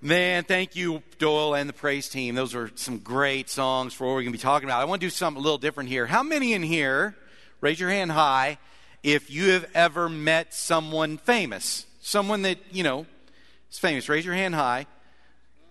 Man, 0.00 0.44
thank 0.44 0.76
you, 0.76 1.02
Doyle 1.18 1.56
and 1.56 1.68
the 1.68 1.72
praise 1.72 2.08
team. 2.08 2.36
Those 2.36 2.54
were 2.54 2.70
some 2.76 2.98
great 2.98 3.50
songs 3.50 3.92
for 3.92 4.06
what 4.06 4.12
we're 4.12 4.22
going 4.22 4.32
to 4.32 4.38
be 4.38 4.42
talking 4.42 4.68
about. 4.68 4.80
I 4.80 4.84
want 4.84 5.00
to 5.00 5.06
do 5.08 5.10
something 5.10 5.40
a 5.40 5.42
little 5.42 5.58
different 5.58 5.88
here. 5.88 6.06
How 6.06 6.22
many 6.22 6.52
in 6.52 6.62
here, 6.62 7.16
raise 7.60 7.80
your 7.80 7.90
hand 7.90 8.12
high, 8.12 8.58
if 9.02 9.28
you 9.28 9.50
have 9.50 9.68
ever 9.74 10.08
met 10.08 10.54
someone 10.54 11.18
famous? 11.18 11.84
Someone 12.00 12.42
that, 12.42 12.58
you 12.70 12.84
know, 12.84 13.06
is 13.72 13.80
famous. 13.80 14.08
Raise 14.08 14.24
your 14.24 14.36
hand 14.36 14.54
high. 14.54 14.86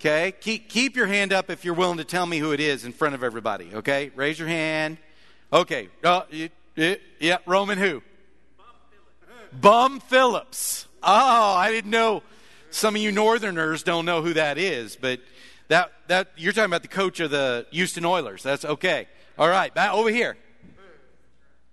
Okay? 0.01 0.33
Keep, 0.41 0.67
keep 0.67 0.97
your 0.97 1.07
hand 1.07 1.31
up 1.31 1.49
if 1.49 1.63
you're 1.63 1.73
willing 1.73 1.99
to 1.99 2.03
tell 2.03 2.25
me 2.25 2.37
who 2.37 2.51
it 2.51 2.59
is 2.59 2.83
in 2.83 2.91
front 2.91 3.15
of 3.15 3.23
everybody. 3.23 3.75
Okay? 3.75 4.11
Raise 4.13 4.37
your 4.37 4.49
hand. 4.49 4.97
Okay. 5.53 5.87
Uh, 6.03 6.23
yeah, 6.75 7.37
Roman 7.45 7.77
who? 7.77 8.03
Bum 9.53 10.01
Phillips. 10.01 10.85
Oh, 11.01 11.53
I 11.55 11.71
didn't 11.71 11.91
know. 11.91 12.23
Some 12.69 12.95
of 12.95 13.01
you 13.01 13.11
Northerners 13.11 13.83
don't 13.83 14.05
know 14.05 14.21
who 14.21 14.33
that 14.33 14.57
is, 14.57 14.95
but 14.95 15.19
that, 15.69 15.91
that 16.07 16.29
you're 16.37 16.53
talking 16.53 16.65
about 16.69 16.81
the 16.81 16.87
coach 16.87 17.19
of 17.19 17.31
the 17.31 17.65
Houston 17.71 18.05
Oilers. 18.05 18.43
That's 18.43 18.65
okay. 18.65 19.07
All 19.37 19.49
right, 19.49 19.73
back 19.73 19.93
over 19.93 20.09
here. 20.09 20.37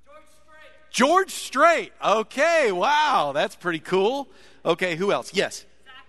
George 0.06 0.24
Strait. 0.28 0.90
George 0.90 1.30
Strait. 1.30 1.92
Okay, 2.04 2.72
wow, 2.72 3.32
that's 3.34 3.56
pretty 3.56 3.80
cool. 3.80 4.28
Okay, 4.64 4.96
who 4.96 5.12
else? 5.12 5.32
Yes. 5.34 5.64
Zach. 5.84 6.04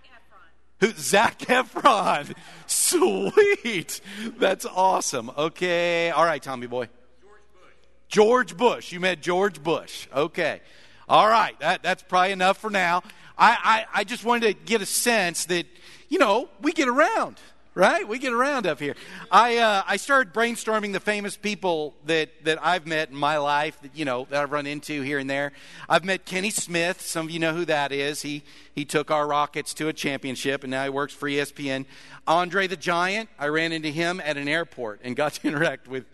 Who, 0.80 0.92
Zac 0.92 1.38
Efron. 1.40 2.34
Sweet. 2.66 4.00
That's 4.38 4.66
awesome. 4.66 5.30
Okay. 5.36 6.10
All 6.10 6.24
right, 6.24 6.42
Tommy 6.42 6.66
boy. 6.66 6.88
George 7.20 7.40
Bush. 7.52 7.72
George 8.08 8.56
Bush. 8.56 8.92
You 8.92 9.00
met 9.00 9.22
George 9.22 9.62
Bush. 9.62 10.08
Okay. 10.14 10.60
All 11.08 11.28
right. 11.28 11.58
That, 11.60 11.82
that's 11.82 12.02
probably 12.02 12.32
enough 12.32 12.58
for 12.58 12.70
now. 12.70 13.02
I, 13.38 13.86
I, 13.94 14.00
I 14.00 14.04
just 14.04 14.24
wanted 14.24 14.46
to 14.48 14.64
get 14.64 14.80
a 14.82 14.86
sense 14.86 15.46
that, 15.46 15.66
you 16.08 16.18
know, 16.18 16.48
we 16.60 16.72
get 16.72 16.88
around 16.88 17.40
right? 17.76 18.08
We 18.08 18.18
get 18.18 18.32
around 18.32 18.66
up 18.66 18.80
here. 18.80 18.96
I 19.30 19.58
uh, 19.58 19.82
I 19.86 19.98
started 19.98 20.32
brainstorming 20.32 20.92
the 20.92 20.98
famous 20.98 21.36
people 21.36 21.94
that 22.06 22.30
that 22.44 22.58
I've 22.64 22.86
met 22.86 23.10
in 23.10 23.16
my 23.16 23.36
life 23.36 23.78
that 23.82 23.94
you 23.94 24.04
know 24.04 24.26
that 24.30 24.42
I've 24.42 24.50
run 24.50 24.66
into 24.66 25.02
here 25.02 25.18
and 25.20 25.30
there. 25.30 25.52
I've 25.88 26.04
met 26.04 26.24
Kenny 26.24 26.50
Smith. 26.50 27.00
Some 27.00 27.26
of 27.26 27.30
you 27.30 27.38
know 27.38 27.54
who 27.54 27.66
that 27.66 27.92
is. 27.92 28.22
He 28.22 28.42
he 28.74 28.84
took 28.84 29.12
our 29.12 29.28
Rockets 29.28 29.74
to 29.74 29.88
a 29.88 29.92
championship, 29.92 30.64
and 30.64 30.70
now 30.70 30.82
he 30.82 30.90
works 30.90 31.12
for 31.12 31.28
ESPN. 31.28 31.84
Andre 32.26 32.66
the 32.66 32.76
Giant. 32.76 33.28
I 33.38 33.46
ran 33.48 33.70
into 33.70 33.90
him 33.90 34.20
at 34.24 34.36
an 34.36 34.48
airport 34.48 35.00
and 35.04 35.14
got 35.14 35.34
to 35.34 35.46
interact 35.46 35.86
with 35.86 36.06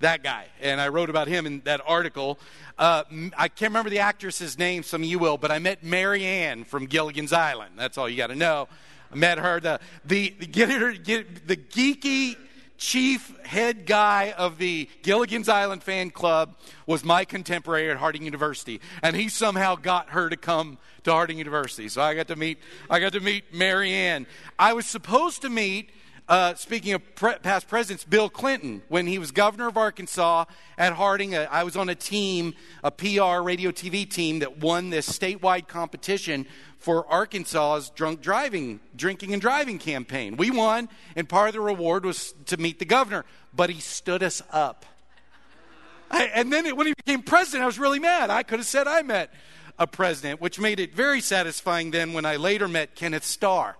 that 0.00 0.22
guy. 0.22 0.46
And 0.60 0.80
I 0.80 0.88
wrote 0.88 1.10
about 1.10 1.28
him 1.28 1.46
in 1.46 1.60
that 1.64 1.80
article. 1.86 2.38
Uh, 2.78 3.04
I 3.36 3.48
can't 3.48 3.70
remember 3.70 3.90
the 3.90 4.00
actress's 4.00 4.58
name, 4.58 4.82
some 4.82 5.02
of 5.02 5.08
you 5.08 5.18
will, 5.18 5.38
but 5.38 5.50
I 5.50 5.58
met 5.58 5.82
Mary 5.82 6.24
Ann 6.24 6.64
from 6.64 6.86
Gilligan's 6.86 7.32
Island. 7.32 7.74
That's 7.76 7.98
all 7.98 8.08
you 8.08 8.16
got 8.16 8.28
to 8.28 8.36
know. 8.36 8.68
I 9.10 9.16
met 9.16 9.38
her, 9.38 9.58
the, 9.58 9.80
the, 10.04 10.30
get 10.30 10.70
her, 10.70 10.92
get, 10.92 11.48
the 11.48 11.56
geeky 11.56 12.36
chief 12.78 13.36
head 13.44 13.86
guy 13.86 14.32
of 14.38 14.58
the 14.58 14.88
Gilligan's 15.02 15.48
Island 15.48 15.82
fan 15.82 16.10
club 16.10 16.54
was 16.86 17.04
my 17.04 17.24
contemporary 17.24 17.90
at 17.90 17.96
Harding 17.96 18.22
University, 18.22 18.80
and 19.02 19.16
he 19.16 19.28
somehow 19.28 19.74
got 19.74 20.10
her 20.10 20.28
to 20.28 20.36
come 20.36 20.78
to 21.02 21.12
Harding 21.12 21.38
University. 21.38 21.88
So 21.88 22.00
I 22.00 22.14
got 22.14 22.28
to 22.28 22.36
meet 22.36 22.58
I 22.88 23.00
got 23.00 23.12
to 23.14 23.20
meet 23.20 23.52
Mary 23.52 23.92
Ann. 23.92 24.26
I 24.58 24.72
was 24.74 24.86
supposed 24.86 25.42
to 25.42 25.50
meet 25.50 25.90
uh, 26.28 26.54
speaking 26.54 26.92
of 26.92 27.14
pre- 27.14 27.36
past 27.36 27.68
presidents, 27.68 28.04
Bill 28.04 28.28
Clinton, 28.28 28.82
when 28.88 29.06
he 29.06 29.18
was 29.18 29.30
governor 29.30 29.68
of 29.68 29.78
Arkansas 29.78 30.44
at 30.76 30.92
Harding, 30.92 31.34
uh, 31.34 31.48
I 31.50 31.64
was 31.64 31.76
on 31.76 31.88
a 31.88 31.94
team, 31.94 32.54
a 32.84 32.90
PR 32.90 33.40
radio 33.40 33.70
TV 33.70 34.08
team 34.08 34.40
that 34.40 34.58
won 34.58 34.90
this 34.90 35.08
statewide 35.08 35.68
competition 35.68 36.46
for 36.78 37.10
Arkansas's 37.10 37.90
drunk 37.90 38.20
driving, 38.20 38.80
drinking 38.94 39.32
and 39.32 39.40
driving 39.40 39.78
campaign. 39.78 40.36
We 40.36 40.50
won, 40.50 40.90
and 41.16 41.26
part 41.26 41.48
of 41.48 41.54
the 41.54 41.60
reward 41.60 42.04
was 42.04 42.34
to 42.46 42.58
meet 42.58 42.78
the 42.78 42.84
governor, 42.84 43.24
but 43.54 43.70
he 43.70 43.80
stood 43.80 44.22
us 44.22 44.42
up. 44.52 44.84
I, 46.10 46.24
and 46.24 46.52
then 46.52 46.66
it, 46.66 46.76
when 46.76 46.86
he 46.86 46.94
became 46.94 47.22
president, 47.22 47.62
I 47.62 47.66
was 47.66 47.78
really 47.78 48.00
mad. 48.00 48.28
I 48.28 48.42
could 48.42 48.58
have 48.58 48.66
said 48.66 48.86
I 48.86 49.02
met 49.02 49.32
a 49.78 49.86
president, 49.86 50.40
which 50.42 50.60
made 50.60 50.78
it 50.78 50.94
very 50.94 51.20
satisfying 51.22 51.90
then 51.90 52.12
when 52.12 52.26
I 52.26 52.36
later 52.36 52.68
met 52.68 52.94
Kenneth 52.94 53.24
Starr. 53.24 53.76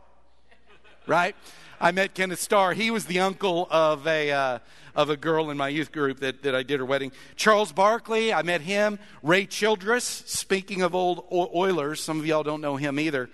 Right? 1.07 1.35
I 1.81 1.93
met 1.93 2.15
Kenneth 2.15 2.41
Starr. 2.41 2.75
He 2.75 2.91
was 2.91 3.05
the 3.05 3.21
uncle 3.21 3.69
of 3.71 4.05
a, 4.09 4.33
uh, 4.33 4.59
of 4.97 5.11
a 5.11 5.17
girl 5.17 5.51
in 5.51 5.57
my 5.57 5.69
youth 5.69 5.93
group 5.93 6.19
that, 6.21 6.43
that 6.43 6.53
I 6.53 6.65
did 6.65 6.81
her 6.81 6.85
wedding. 6.85 7.13
Charles 7.37 7.71
Barkley, 7.71 8.33
I 8.33 8.43
met 8.43 8.63
him. 8.63 8.99
Ray 9.23 9.47
Childress, 9.47 10.03
speaking 10.27 10.83
of 10.83 10.97
old 10.97 11.25
Oilers, 11.31 12.01
some 12.01 12.19
of 12.19 12.27
y'all 12.27 12.43
don't 12.43 12.61
know 12.61 12.75
him 12.75 12.99
either. 12.99 13.31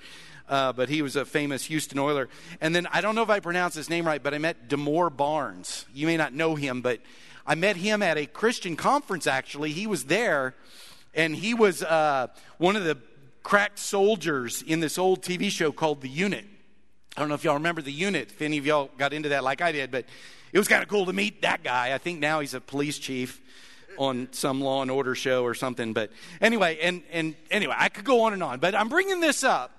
Uh, 0.46 0.74
but 0.74 0.90
he 0.90 1.00
was 1.00 1.16
a 1.16 1.24
famous 1.24 1.64
Houston 1.64 1.98
Oiler. 1.98 2.28
And 2.60 2.76
then 2.76 2.86
I 2.92 3.00
don't 3.00 3.14
know 3.14 3.22
if 3.22 3.30
I 3.30 3.40
pronounced 3.40 3.76
his 3.76 3.88
name 3.88 4.06
right, 4.06 4.22
but 4.22 4.34
I 4.34 4.38
met 4.38 4.68
Demore 4.68 5.14
Barnes. 5.14 5.86
You 5.94 6.06
may 6.06 6.18
not 6.18 6.34
know 6.34 6.54
him, 6.54 6.82
but 6.82 7.00
I 7.46 7.54
met 7.54 7.76
him 7.76 8.02
at 8.02 8.18
a 8.18 8.26
Christian 8.26 8.76
conference, 8.76 9.26
actually. 9.26 9.72
He 9.72 9.86
was 9.86 10.04
there, 10.04 10.54
and 11.14 11.34
he 11.34 11.54
was 11.54 11.82
uh, 11.82 12.26
one 12.58 12.76
of 12.76 12.84
the 12.84 12.98
cracked 13.42 13.78
soldiers 13.78 14.60
in 14.60 14.80
this 14.80 14.98
old 14.98 15.22
TV 15.22 15.50
show 15.50 15.72
called 15.72 16.02
The 16.02 16.10
Unit. 16.10 16.44
I 17.16 17.20
don't 17.20 17.28
know 17.28 17.36
if 17.36 17.44
y'all 17.44 17.54
remember 17.54 17.80
the 17.80 17.92
unit, 17.92 18.30
if 18.32 18.42
any 18.42 18.58
of 18.58 18.66
y'all 18.66 18.90
got 18.98 19.12
into 19.12 19.28
that 19.28 19.44
like 19.44 19.60
I 19.60 19.70
did, 19.70 19.92
but 19.92 20.04
it 20.52 20.58
was 20.58 20.66
kind 20.66 20.82
of 20.82 20.88
cool 20.88 21.06
to 21.06 21.12
meet 21.12 21.42
that 21.42 21.62
guy. 21.62 21.94
I 21.94 21.98
think 21.98 22.18
now 22.18 22.40
he's 22.40 22.54
a 22.54 22.60
police 22.60 22.98
chief 22.98 23.40
on 23.96 24.28
some 24.32 24.60
law 24.60 24.82
and 24.82 24.90
order 24.90 25.14
show 25.14 25.44
or 25.44 25.54
something. 25.54 25.92
But 25.92 26.10
anyway, 26.40 26.78
and, 26.82 27.02
and 27.12 27.36
anyway, 27.50 27.74
I 27.78 27.88
could 27.88 28.04
go 28.04 28.22
on 28.22 28.32
and 28.32 28.42
on, 28.42 28.58
but 28.58 28.74
I'm 28.74 28.88
bringing 28.88 29.20
this 29.20 29.44
up. 29.44 29.70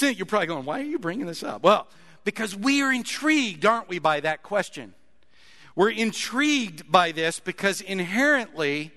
You're 0.00 0.26
probably 0.26 0.46
going, 0.46 0.64
why 0.64 0.80
are 0.80 0.84
you 0.84 1.00
bringing 1.00 1.26
this 1.26 1.42
up? 1.42 1.64
Well, 1.64 1.88
because 2.22 2.54
we 2.54 2.82
are 2.82 2.92
intrigued, 2.92 3.66
aren't 3.66 3.88
we, 3.88 3.98
by 3.98 4.20
that 4.20 4.44
question? 4.44 4.94
We're 5.74 5.90
intrigued 5.90 6.90
by 6.90 7.10
this 7.10 7.40
because 7.40 7.80
inherently, 7.80 8.92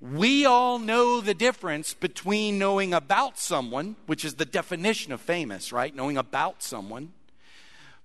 we 0.00 0.46
all 0.46 0.78
know 0.78 1.20
the 1.20 1.34
difference 1.34 1.92
between 1.92 2.58
knowing 2.58 2.94
about 2.94 3.38
someone, 3.38 3.96
which 4.06 4.24
is 4.24 4.34
the 4.34 4.46
definition 4.46 5.12
of 5.12 5.20
famous, 5.20 5.72
right? 5.72 5.94
Knowing 5.94 6.16
about 6.16 6.62
someone, 6.62 7.12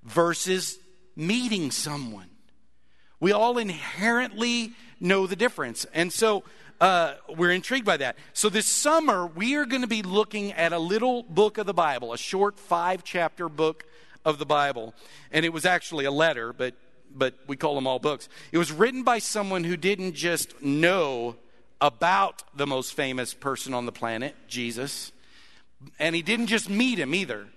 versus 0.04 0.78
meeting 1.16 1.72
someone. 1.72 2.30
We 3.20 3.32
all 3.32 3.58
inherently 3.58 4.74
know 5.00 5.26
the 5.26 5.38
difference. 5.38 5.86
And 5.94 6.12
so 6.12 6.44
uh, 6.82 7.14
we're 7.30 7.52
intrigued 7.52 7.86
by 7.86 7.98
that. 7.98 8.18
So 8.34 8.50
this 8.50 8.68
summer, 8.68 9.26
we 9.26 9.56
are 9.56 9.66
going 9.66 9.82
to 9.82 9.88
be 9.88 10.04
looking 10.04 10.52
at 10.52 10.74
a 10.74 10.80
little 10.80 11.24
book 11.24 11.58
of 11.58 11.66
the 11.66 11.74
Bible, 11.74 12.12
a 12.12 12.18
short 12.18 12.60
five 12.60 13.06
chapter 13.06 13.48
book 13.48 13.86
of 14.26 14.38
the 14.38 14.46
Bible. 14.46 14.94
And 15.32 15.46
it 15.46 15.54
was 15.54 15.66
actually 15.66 16.04
a 16.04 16.12
letter, 16.12 16.52
but, 16.52 16.76
but 17.10 17.36
we 17.48 17.56
call 17.56 17.76
them 17.76 17.88
all 17.88 18.00
books. 18.00 18.28
It 18.52 18.58
was 18.58 18.72
written 18.72 19.04
by 19.04 19.20
someone 19.20 19.64
who 19.64 19.78
didn't 19.78 20.14
just 20.14 20.62
know 20.62 21.38
about 21.82 22.44
the 22.56 22.68
most 22.68 22.94
famous 22.94 23.34
person 23.34 23.74
on 23.74 23.86
the 23.86 23.92
planet, 23.92 24.36
Jesus. 24.48 25.12
And 26.00 26.16
he 26.16 26.22
didn't 26.22 26.48
just 26.48 26.70
meet 26.70 27.00
him 27.00 27.14
either, 27.14 27.48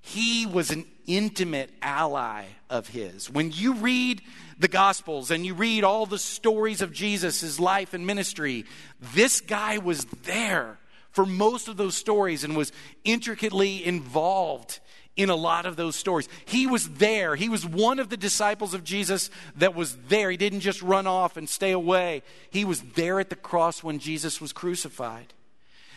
he 0.00 0.46
was 0.46 0.70
an 0.70 0.84
intimate 1.06 1.70
ally 1.82 2.44
of 2.70 2.88
his. 2.88 3.28
When 3.28 3.50
you 3.50 3.74
read 3.74 4.22
the 4.58 4.68
Gospels 4.68 5.30
and 5.30 5.44
you 5.44 5.54
read 5.54 5.84
all 5.84 6.06
the 6.06 6.18
stories 6.18 6.80
of 6.80 6.92
Jesus, 6.92 7.40
his 7.40 7.58
life 7.58 7.92
and 7.92 8.06
ministry, 8.06 8.64
this 9.00 9.40
guy 9.40 9.78
was 9.78 10.04
there 10.24 10.78
for 11.10 11.26
most 11.26 11.66
of 11.66 11.76
those 11.76 11.96
stories 11.96 12.44
and 12.44 12.56
was 12.56 12.72
intricately 13.04 13.84
involved 13.84 14.80
in 15.16 15.30
a 15.30 15.36
lot 15.36 15.66
of 15.66 15.76
those 15.76 15.96
stories. 15.96 16.28
He 16.44 16.66
was 16.66 16.88
there. 16.90 17.36
He 17.36 17.48
was 17.48 17.66
one 17.66 17.98
of 17.98 18.10
the 18.10 18.16
disciples 18.16 18.74
of 18.74 18.84
Jesus 18.84 19.30
that 19.56 19.74
was 19.74 19.96
there. 20.08 20.30
He 20.30 20.36
didn't 20.36 20.60
just 20.60 20.82
run 20.82 21.06
off 21.06 21.36
and 21.36 21.48
stay 21.48 21.72
away, 21.72 22.22
he 22.50 22.64
was 22.64 22.82
there 22.82 23.18
at 23.18 23.30
the 23.30 23.36
cross 23.36 23.82
when 23.82 23.98
Jesus 23.98 24.40
was 24.40 24.52
crucified. 24.52 25.32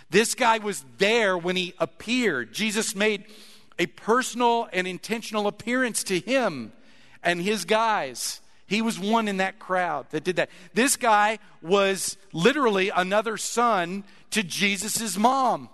This 0.10 0.34
guy 0.34 0.58
was 0.58 0.84
there 0.98 1.38
when 1.38 1.56
he 1.56 1.76
appeared. 1.78 2.52
Jesus 2.52 2.96
made 2.96 3.26
a 3.78 3.86
personal 3.86 4.68
and 4.74 4.88
intentional 4.88 5.46
appearance 5.46 6.04
to 6.06 6.20
him 6.20 6.72
and 7.22 7.42
his 7.42 7.64
guys. 7.66 8.42
He 8.66 8.82
was 8.82 9.00
one 9.00 9.28
in 9.28 9.38
that 9.38 9.60
crowd 9.60 10.08
that 10.12 10.24
did 10.24 10.38
that. 10.38 10.50
This 10.74 10.96
guy 10.96 11.40
was 11.62 12.18
literally 12.34 12.90
another 12.90 13.38
son 13.38 14.04
to 14.32 14.42
Jesus' 14.42 15.18
mom 15.18 15.70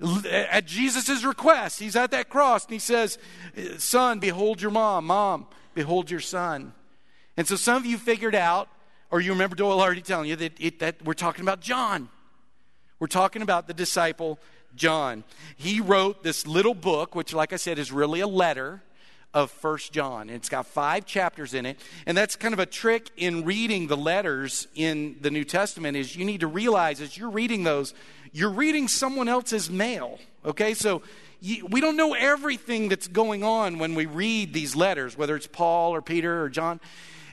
at 0.00 0.66
Jesus' 0.66 1.24
request, 1.24 1.80
he's 1.80 1.96
at 1.96 2.10
that 2.10 2.28
cross 2.28 2.64
and 2.64 2.72
he 2.72 2.78
says, 2.78 3.18
Son, 3.78 4.18
behold 4.18 4.60
your 4.60 4.70
mom. 4.70 5.06
Mom, 5.06 5.46
behold 5.74 6.10
your 6.10 6.20
son. 6.20 6.72
And 7.36 7.46
so 7.46 7.56
some 7.56 7.76
of 7.76 7.86
you 7.86 7.98
figured 7.98 8.34
out, 8.34 8.68
or 9.10 9.20
you 9.20 9.32
remember 9.32 9.56
Doyle 9.56 9.80
already 9.80 10.02
telling 10.02 10.28
you 10.28 10.36
that, 10.36 10.52
it, 10.60 10.78
that 10.80 11.02
we're 11.04 11.14
talking 11.14 11.42
about 11.42 11.60
John. 11.60 12.08
We're 12.98 13.06
talking 13.06 13.42
about 13.42 13.66
the 13.66 13.74
disciple 13.74 14.38
John. 14.74 15.24
He 15.56 15.80
wrote 15.80 16.22
this 16.22 16.46
little 16.46 16.74
book, 16.74 17.14
which, 17.14 17.32
like 17.32 17.52
I 17.52 17.56
said, 17.56 17.78
is 17.78 17.92
really 17.92 18.20
a 18.20 18.26
letter 18.26 18.82
of 19.36 19.50
First 19.50 19.92
John. 19.92 20.30
It's 20.30 20.48
got 20.48 20.64
five 20.64 21.04
chapters 21.04 21.52
in 21.52 21.66
it. 21.66 21.78
And 22.06 22.16
that's 22.16 22.36
kind 22.36 22.54
of 22.54 22.58
a 22.58 22.64
trick 22.64 23.10
in 23.18 23.44
reading 23.44 23.86
the 23.86 23.96
letters 23.96 24.66
in 24.74 25.16
the 25.20 25.30
New 25.30 25.44
Testament 25.44 25.94
is 25.94 26.16
you 26.16 26.24
need 26.24 26.40
to 26.40 26.46
realize 26.46 27.02
as 27.02 27.18
you're 27.18 27.28
reading 27.28 27.62
those, 27.62 27.92
you're 28.32 28.48
reading 28.48 28.88
someone 28.88 29.28
else's 29.28 29.68
mail. 29.68 30.18
Okay? 30.42 30.72
So 30.72 31.02
we 31.68 31.82
don't 31.82 31.98
know 31.98 32.14
everything 32.14 32.88
that's 32.88 33.08
going 33.08 33.44
on 33.44 33.78
when 33.78 33.94
we 33.94 34.06
read 34.06 34.54
these 34.54 34.74
letters, 34.74 35.18
whether 35.18 35.36
it's 35.36 35.46
Paul 35.46 35.94
or 35.94 36.00
Peter 36.00 36.42
or 36.42 36.48
John. 36.48 36.80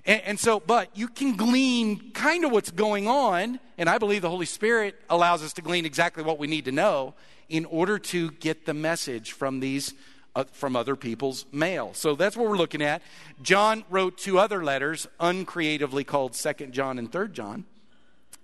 And, 0.05 0.21
and 0.23 0.39
so, 0.39 0.59
but 0.59 0.89
you 0.97 1.07
can 1.07 1.37
glean 1.37 2.11
kind 2.11 2.43
of 2.43 2.51
what's 2.51 2.71
going 2.71 3.07
on, 3.07 3.61
and 3.77 3.89
I 3.89 3.97
believe 3.97 4.23
the 4.23 4.29
Holy 4.29 4.45
Spirit 4.45 4.99
allows 5.09 5.41
us 5.41 5.53
to 5.53 5.61
glean 5.61 5.85
exactly 5.85 6.21
what 6.21 6.37
we 6.37 6.47
need 6.47 6.65
to 6.65 6.73
know 6.73 7.13
in 7.47 7.63
order 7.63 7.97
to 7.97 8.31
get 8.31 8.65
the 8.65 8.73
message 8.73 9.31
from 9.31 9.61
these 9.61 9.93
Uh, 10.35 10.45
from 10.51 10.75
other 10.75 10.95
people's 10.95 11.45
mail. 11.51 11.91
So 11.93 12.15
that's 12.15 12.35
what 12.35 12.49
we're 12.49 12.57
looking 12.57 12.81
at. 12.81 13.03
John 13.43 13.83
wrote 13.91 14.17
two 14.17 14.39
other 14.39 14.63
letters, 14.63 15.07
uncreatively 15.19 16.03
called 16.03 16.33
Second 16.33 16.73
John 16.73 16.97
and 16.97 17.11
Third 17.11 17.35
John. 17.35 17.65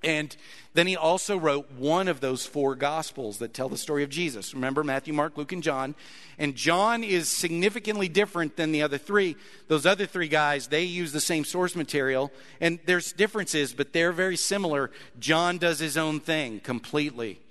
And 0.03 0.36
then 0.75 0.86
he 0.86 0.95
also 0.95 1.36
wrote 1.36 1.71
one 1.71 2.07
of 2.07 2.19
those 2.19 2.45
four 2.45 2.75
gospels 2.75 3.39
that 3.39 3.56
tell 3.56 3.69
the 3.69 3.75
story 3.75 4.03
of 4.03 4.09
Jesus. 4.12 4.53
Remember 4.53 4.83
Matthew, 4.83 5.13
Mark, 5.15 5.36
Luke, 5.36 5.51
and 5.51 5.63
John. 5.63 5.95
And 6.38 6.53
John 6.53 7.03
is 7.03 7.27
significantly 7.27 8.07
different 8.07 8.56
than 8.56 8.71
the 8.71 8.83
other 8.83 9.00
three. 9.00 9.35
Those 9.68 9.88
other 9.88 10.06
three 10.06 10.27
guys, 10.27 10.68
they 10.68 10.83
use 10.83 11.12
the 11.12 11.19
same 11.19 11.44
source 11.44 11.75
material. 11.75 12.31
And 12.62 12.77
there's 12.85 13.12
differences, 13.13 13.74
but 13.74 13.94
they're 13.94 14.12
very 14.12 14.38
similar. 14.38 14.92
John 15.19 15.57
does 15.57 15.80
his 15.80 15.97
own 15.97 16.19
thing 16.19 16.59
completely. 16.59 17.42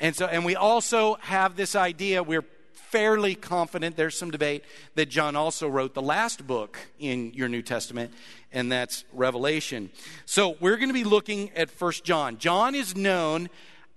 And 0.00 0.16
so, 0.16 0.26
and 0.26 0.46
we 0.46 0.56
also 0.56 1.18
have 1.20 1.56
this 1.56 1.76
idea, 1.76 2.22
we're 2.22 2.46
fairly 2.92 3.34
confident, 3.34 3.96
there's 3.96 4.16
some 4.16 4.30
debate, 4.30 4.62
that 4.94 5.08
John 5.08 5.34
also 5.34 5.66
wrote 5.66 5.94
the 5.94 6.02
last 6.02 6.46
book 6.46 6.78
in 6.98 7.32
your 7.32 7.48
New 7.48 7.62
Testament, 7.62 8.12
and 8.52 8.70
that's 8.70 9.04
Revelation. 9.14 9.90
So 10.26 10.56
we're 10.60 10.76
going 10.76 10.90
to 10.90 10.94
be 10.94 11.02
looking 11.02 11.50
at 11.56 11.70
First 11.70 12.04
John. 12.04 12.36
John 12.36 12.74
is 12.74 12.94
known 12.94 13.48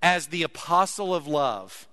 as 0.02 0.28
the 0.28 0.44
apostle 0.44 1.14
of 1.14 1.28
love. 1.28 1.88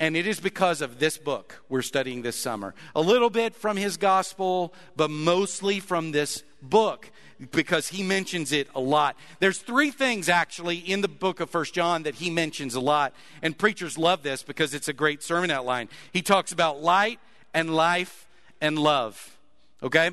And 0.00 0.16
it 0.16 0.26
is 0.26 0.40
because 0.40 0.80
of 0.80 0.98
this 0.98 1.18
book 1.18 1.62
we're 1.68 1.82
studying 1.82 2.22
this 2.22 2.36
summer. 2.36 2.74
A 2.96 3.00
little 3.02 3.30
bit 3.30 3.54
from 3.54 3.76
his 3.76 3.96
gospel, 3.96 4.74
but 4.96 5.10
mostly 5.10 5.78
from 5.78 6.10
this 6.10 6.42
book 6.62 7.10
because 7.50 7.88
he 7.88 8.02
mentions 8.02 8.52
it 8.52 8.68
a 8.74 8.80
lot. 8.80 9.16
There's 9.38 9.58
three 9.58 9.90
things 9.90 10.28
actually 10.28 10.76
in 10.76 11.00
the 11.00 11.08
book 11.08 11.40
of 11.40 11.50
First 11.50 11.74
John 11.74 12.02
that 12.02 12.16
he 12.16 12.30
mentions 12.30 12.74
a 12.74 12.80
lot, 12.80 13.14
and 13.42 13.56
preachers 13.56 13.96
love 13.96 14.22
this 14.22 14.42
because 14.42 14.74
it's 14.74 14.88
a 14.88 14.92
great 14.92 15.22
sermon 15.22 15.50
outline. 15.50 15.88
He 16.12 16.22
talks 16.22 16.52
about 16.52 16.82
light 16.82 17.18
and 17.54 17.74
life 17.74 18.26
and 18.60 18.78
love. 18.78 19.38
Okay? 19.82 20.10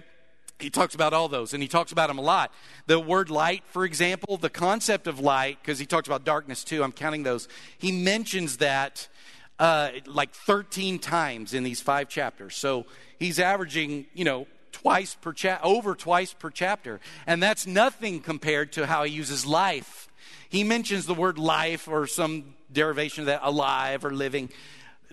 He 0.59 0.69
talks 0.69 0.95
about 0.95 1.13
all 1.13 1.27
those, 1.27 1.53
and 1.53 1.61
he 1.61 1.69
talks 1.69 1.91
about 1.91 2.07
them 2.07 2.17
a 2.17 2.21
lot. 2.21 2.51
The 2.87 2.99
word 2.99 3.29
light, 3.29 3.63
for 3.67 3.85
example, 3.85 4.37
the 4.37 4.49
concept 4.49 5.05
of 5.05 5.19
light, 5.19 5.59
because 5.61 5.77
he 5.77 5.85
talks 5.85 6.07
about 6.07 6.23
darkness 6.23 6.63
too, 6.63 6.83
I'm 6.83 6.91
counting 6.91 7.23
those. 7.23 7.47
He 7.77 7.91
mentions 7.91 8.57
that 8.57 9.07
uh, 9.59 9.89
like 10.05 10.33
13 10.33 10.99
times 10.99 11.53
in 11.53 11.63
these 11.63 11.81
five 11.81 12.09
chapters. 12.09 12.55
So 12.55 12.85
he's 13.19 13.39
averaging, 13.39 14.07
you 14.13 14.25
know, 14.25 14.47
twice 14.71 15.15
per 15.15 15.33
cha- 15.33 15.59
over 15.63 15.95
twice 15.95 16.33
per 16.33 16.49
chapter. 16.49 16.99
And 17.25 17.41
that's 17.41 17.67
nothing 17.67 18.19
compared 18.19 18.71
to 18.73 18.85
how 18.85 19.03
he 19.03 19.11
uses 19.11 19.45
life. 19.45 20.07
He 20.49 20.63
mentions 20.63 21.05
the 21.05 21.13
word 21.13 21.37
life 21.37 21.87
or 21.87 22.07
some 22.07 22.55
derivation 22.71 23.21
of 23.21 23.25
that, 23.27 23.41
alive 23.43 24.05
or 24.05 24.11
living, 24.11 24.49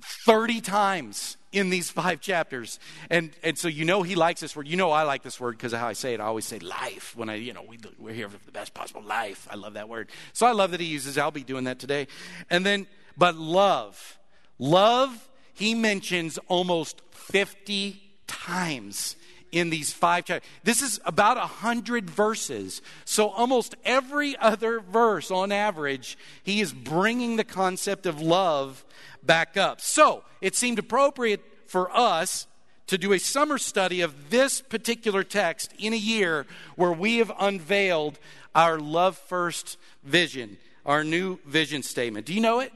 30 0.03 0.61
times 0.61 1.37
in 1.53 1.71
these 1.71 1.91
five 1.91 2.21
chapters. 2.21 2.79
And, 3.11 3.31
and 3.43 3.57
so 3.57 3.69
you 3.69 3.85
know 3.85 4.03
he 4.03 4.17
likes 4.17 4.41
this 4.41 4.55
word. 4.55 4.69
You 4.69 4.77
know 4.77 4.91
I 4.91 5.05
like 5.05 5.23
this 5.23 5.41
word 5.41 5.57
because 5.57 5.73
of 5.73 5.81
how 5.81 5.89
I 5.89 5.93
say 5.93 6.15
it. 6.15 6.21
I 6.21 6.25
always 6.25 6.45
say 6.45 6.59
life 6.59 7.15
when 7.17 7.29
I, 7.31 7.37
you 7.37 7.53
know, 7.53 7.63
we, 7.67 7.79
we're 7.99 8.15
here 8.15 8.29
for 8.29 8.45
the 8.45 8.53
best 8.53 8.75
possible 8.75 9.03
life. 9.03 9.49
I 9.51 9.55
love 9.55 9.75
that 9.75 9.89
word. 9.89 10.11
So 10.33 10.47
I 10.47 10.53
love 10.53 10.73
that 10.73 10.81
he 10.81 10.87
uses 10.87 11.17
I'll 11.17 11.31
be 11.31 11.45
doing 11.45 11.65
that 11.65 11.79
today. 11.79 12.09
And 12.51 12.67
then, 12.67 12.87
but 13.17 13.37
love. 13.37 14.19
Love, 14.59 15.29
he 15.55 15.75
mentions 15.75 16.39
almost 16.49 17.01
50 17.13 18.01
times 18.27 19.17
in 19.55 19.71
these 19.71 19.93
five 19.93 20.25
chapters. 20.25 20.49
This 20.65 20.83
is 20.83 21.01
about 21.05 21.37
a 21.37 21.47
hundred 21.47 22.11
verses. 22.11 22.83
So 23.05 23.29
almost 23.29 23.77
every 23.85 24.37
other 24.37 24.81
verse 24.81 25.31
on 25.31 25.53
average, 25.53 26.19
he 26.43 26.61
is 26.61 26.73
bringing 26.73 27.37
the 27.37 27.45
concept 27.45 28.05
of 28.05 28.21
love 28.21 28.85
back 29.23 29.57
up. 29.57 29.81
So 29.81 30.25
it 30.41 30.57
seemed 30.57 30.81
appropriate 30.81 31.41
for 31.67 31.97
us 31.97 32.49
to 32.89 32.99
do 32.99 33.13
a 33.13 33.19
summer 33.19 33.57
study 33.57 34.01
of 34.01 34.31
this 34.31 34.61
particular 34.61 35.23
text 35.23 35.73
in 35.79 35.93
a 35.93 35.97
year 35.97 36.47
where 36.75 36.93
we 36.93 37.19
have 37.19 37.33
unveiled 37.39 38.19
our 38.55 38.79
love 38.79 39.17
first 39.17 39.79
vision, 40.03 40.57
our 40.85 41.05
new 41.05 41.39
vision 41.47 41.83
statement. 41.83 42.27
Do 42.27 42.35
you 42.35 42.41
know 42.41 42.59
it? 42.59 42.73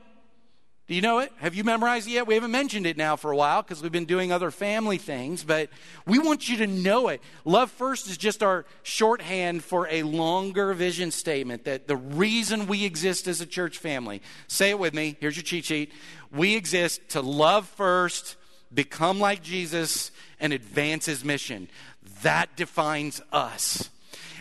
Do 0.89 0.95
you 0.95 1.03
know 1.03 1.19
it? 1.19 1.31
Have 1.37 1.55
you 1.55 1.65
memorized 1.65 2.09
it 2.09 2.13
yet? 2.13 2.27
We 2.27 2.33
haven't 2.33 2.51
mentioned 2.51 2.87
it 2.87 2.97
now 2.97 3.17
for 3.17 3.31
a 3.31 3.37
while 3.37 3.61
because 3.61 3.83
we've 3.83 3.93
been 3.93 4.07
doing 4.07 4.33
other 4.33 4.51
family 4.51 4.97
things, 4.97 5.45
but 5.45 5.69
we 6.07 6.19
want 6.19 6.49
you 6.49 6.57
to 6.57 6.67
know 6.67 7.09
it. 7.09 7.21
Love 7.45 7.71
First 7.71 8.09
is 8.09 8.17
just 8.17 8.43
our 8.43 8.65
shorthand 8.85 9.63
for 9.63 9.87
a 9.89 10.03
longer 10.03 10.73
vision 10.73 11.11
statement 11.11 11.65
that 11.65 11.89
the 11.89 11.97
reason 11.97 12.67
we 12.67 12.87
exist 12.87 13.29
as 13.29 13.43
a 13.43 13.47
church 13.47 13.77
family, 13.77 14.23
say 14.47 14.71
it 14.71 14.79
with 14.79 14.95
me, 14.95 15.19
here's 15.21 15.37
your 15.37 15.43
cheat 15.43 15.67
sheet. 15.67 15.93
We 16.33 16.57
exist 16.57 17.07
to 17.11 17.21
love 17.21 17.69
first, 17.69 18.37
become 18.73 19.21
like 19.21 19.43
Jesus, 19.43 20.11
and 20.41 20.55
advance 20.55 21.05
his 21.05 21.23
mission. 21.23 21.69
That 22.23 22.57
defines 22.57 23.21
us. 23.31 23.91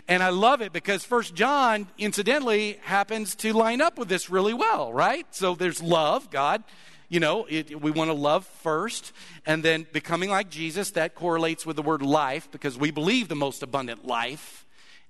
And 0.08 0.24
I 0.24 0.30
love 0.30 0.62
it 0.62 0.72
because 0.72 1.04
First 1.04 1.36
John, 1.36 1.88
incidentally, 1.98 2.80
happens 2.84 3.36
to 3.36 3.52
line 3.52 3.82
up 3.82 3.98
with 3.98 4.08
this 4.08 4.30
really 4.30 4.54
well, 4.54 4.94
right? 4.94 5.26
So 5.32 5.54
there's 5.54 5.82
love, 5.82 6.30
God. 6.32 6.64
You 7.10 7.20
know, 7.20 7.46
it, 7.50 7.82
we 7.82 7.92
want 7.92 8.10
to 8.10 8.14
love 8.14 8.46
first, 8.46 9.14
and 9.46 9.64
then 9.64 9.88
becoming 9.94 10.30
like 10.30 10.50
Jesus, 10.50 10.92
that 10.92 11.16
correlates 11.16 11.66
with 11.66 11.76
the 11.78 11.82
word 11.82 12.02
life 12.02 12.50
because 12.52 12.78
we 12.78 12.92
believe 12.92 13.28
the 13.28 13.36
most 13.36 13.64
abundant 13.64 14.06
life 14.06 14.66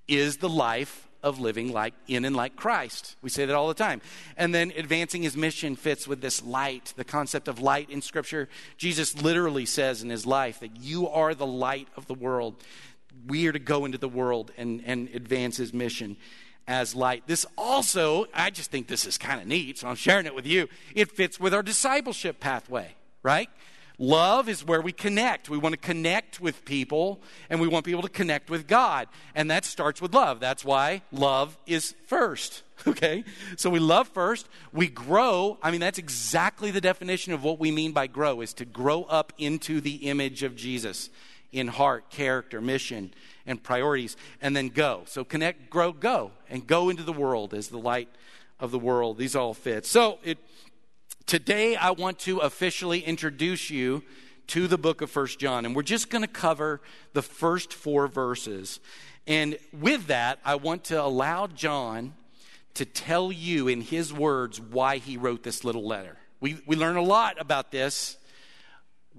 is 0.08 0.38
the 0.38 0.50
life 0.50 1.08
of 1.24 1.40
living 1.40 1.74
like 1.74 1.94
in 2.08 2.24
and 2.24 2.36
like 2.36 2.56
Christ. 2.56 3.16
We 3.22 3.30
say 3.30 3.46
that 3.46 3.56
all 3.56 3.68
the 3.68 3.74
time. 3.74 4.02
And 4.38 4.54
then 4.54 4.72
advancing 4.78 5.24
his 5.24 5.36
mission 5.36 5.76
fits 5.76 6.08
with 6.08 6.22
this 6.22 6.44
light, 6.44 6.94
the 6.96 7.04
concept 7.04 7.48
of 7.48 7.60
light 7.60 7.90
in 7.90 8.02
Scripture. 8.02 8.48
Jesus 8.78 9.20
literally 9.22 9.66
says 9.66 10.04
in 10.04 10.10
his 10.10 10.26
life 10.26 10.60
that 10.60 10.78
you 10.78 11.08
are 11.10 11.34
the 11.34 11.48
light 11.48 11.88
of 11.98 12.06
the 12.06 12.14
world 12.14 12.56
we 13.26 13.48
are 13.48 13.52
to 13.52 13.60
go 13.60 13.86
into 13.86 13.98
the 13.98 14.10
world 14.10 14.52
and, 14.58 14.82
and 14.86 15.10
advance 15.14 15.58
his 15.58 15.74
mission 15.74 16.18
as 16.68 16.96
light. 16.96 17.24
This 17.28 17.46
also, 17.58 18.26
I 18.34 18.50
just 18.50 18.72
think 18.72 18.88
this 18.88 19.06
is 19.06 19.18
kind 19.18 19.42
of 19.42 19.48
neat, 19.48 19.80
so 19.80 19.88
I'm 19.88 19.96
sharing 19.96 20.26
it 20.26 20.36
with 20.36 20.46
you. 20.46 20.68
It 20.94 21.12
fits 21.12 21.40
with 21.40 21.54
our 21.54 21.64
discipleship 21.64 22.40
pathway, 22.40 22.96
right? 23.24 23.50
Love 24.00 24.48
is 24.48 24.64
where 24.64 24.82
we 24.82 24.92
connect. 24.92 25.50
We 25.50 25.58
want 25.58 25.74
to 25.74 25.80
connect 25.80 26.40
with 26.40 26.66
people 26.66 27.20
and 27.50 27.60
we 27.60 27.68
want 27.68 27.84
people 27.84 28.04
to 28.04 28.10
connect 28.10 28.50
with 28.50 28.68
God. 28.68 29.08
And 29.34 29.50
that 29.50 29.66
starts 29.66 30.02
with 30.02 30.14
love. 30.14 30.40
That's 30.40 30.64
why 30.64 31.02
love 31.12 31.58
is 31.66 31.96
first. 32.06 32.64
Okay? 32.86 33.24
So 33.58 33.72
we 33.72 33.80
love 33.80 34.08
first. 34.08 34.48
We 34.72 34.88
grow. 34.88 35.58
I 35.64 35.72
mean, 35.72 35.80
that's 35.80 35.98
exactly 35.98 36.70
the 36.70 36.80
definition 36.80 37.34
of 37.34 37.44
what 37.44 37.60
we 37.60 37.72
mean 37.72 37.92
by 37.92 38.06
grow 38.06 38.40
is 38.40 38.54
to 38.54 38.66
grow 38.66 39.04
up 39.06 39.34
into 39.40 39.82
the 39.82 39.96
image 40.08 40.44
of 40.44 40.56
Jesus 40.56 41.10
in 41.52 41.68
heart, 41.68 42.10
character, 42.10 42.62
mission, 42.62 43.14
and 43.46 43.62
priorities, 43.62 44.18
and 44.42 44.56
then 44.56 44.70
go. 44.70 45.04
So 45.06 45.24
connect, 45.24 45.70
grow, 45.70 45.92
go, 45.92 46.32
and 46.50 46.66
go 46.68 46.90
into 46.90 47.04
the 47.04 47.14
world 47.14 47.54
as 47.54 47.70
the 47.70 47.78
light 47.78 48.10
of 48.60 48.72
the 48.72 48.80
world. 48.80 49.18
These 49.18 49.36
all 49.36 49.54
fit. 49.54 49.86
So 49.86 50.20
it, 50.24 50.38
today 51.26 51.76
I 51.76 51.92
want 51.92 52.20
to 52.20 52.40
officially 52.40 53.00
introduce 53.00 53.70
you 53.70 54.04
to 54.48 54.68
the 54.68 54.78
book 54.78 55.02
of 55.02 55.10
First 55.10 55.40
John, 55.40 55.66
and 55.66 55.76
we're 55.76 55.84
just 55.84 56.10
going 56.10 56.22
to 56.22 56.28
cover 56.28 56.82
the 57.14 57.22
first 57.22 57.74
four 57.74 58.08
verses. 58.08 58.80
And 59.26 59.58
with 59.74 60.08
that, 60.08 60.40
I 60.46 60.56
want 60.56 60.86
to 60.86 61.02
allow 61.02 61.48
John 61.48 62.14
to 62.76 62.86
tell 62.86 63.32
you 63.32 63.68
in 63.68 63.82
his 63.82 64.14
words 64.14 64.62
why 64.62 64.98
he 64.98 65.18
wrote 65.18 65.44
this 65.44 65.64
little 65.64 65.86
letter. 65.86 66.18
We, 66.40 66.58
we 66.66 66.76
learn 66.76 66.96
a 66.96 67.02
lot 67.02 67.42
about 67.42 67.72
this 67.72 68.18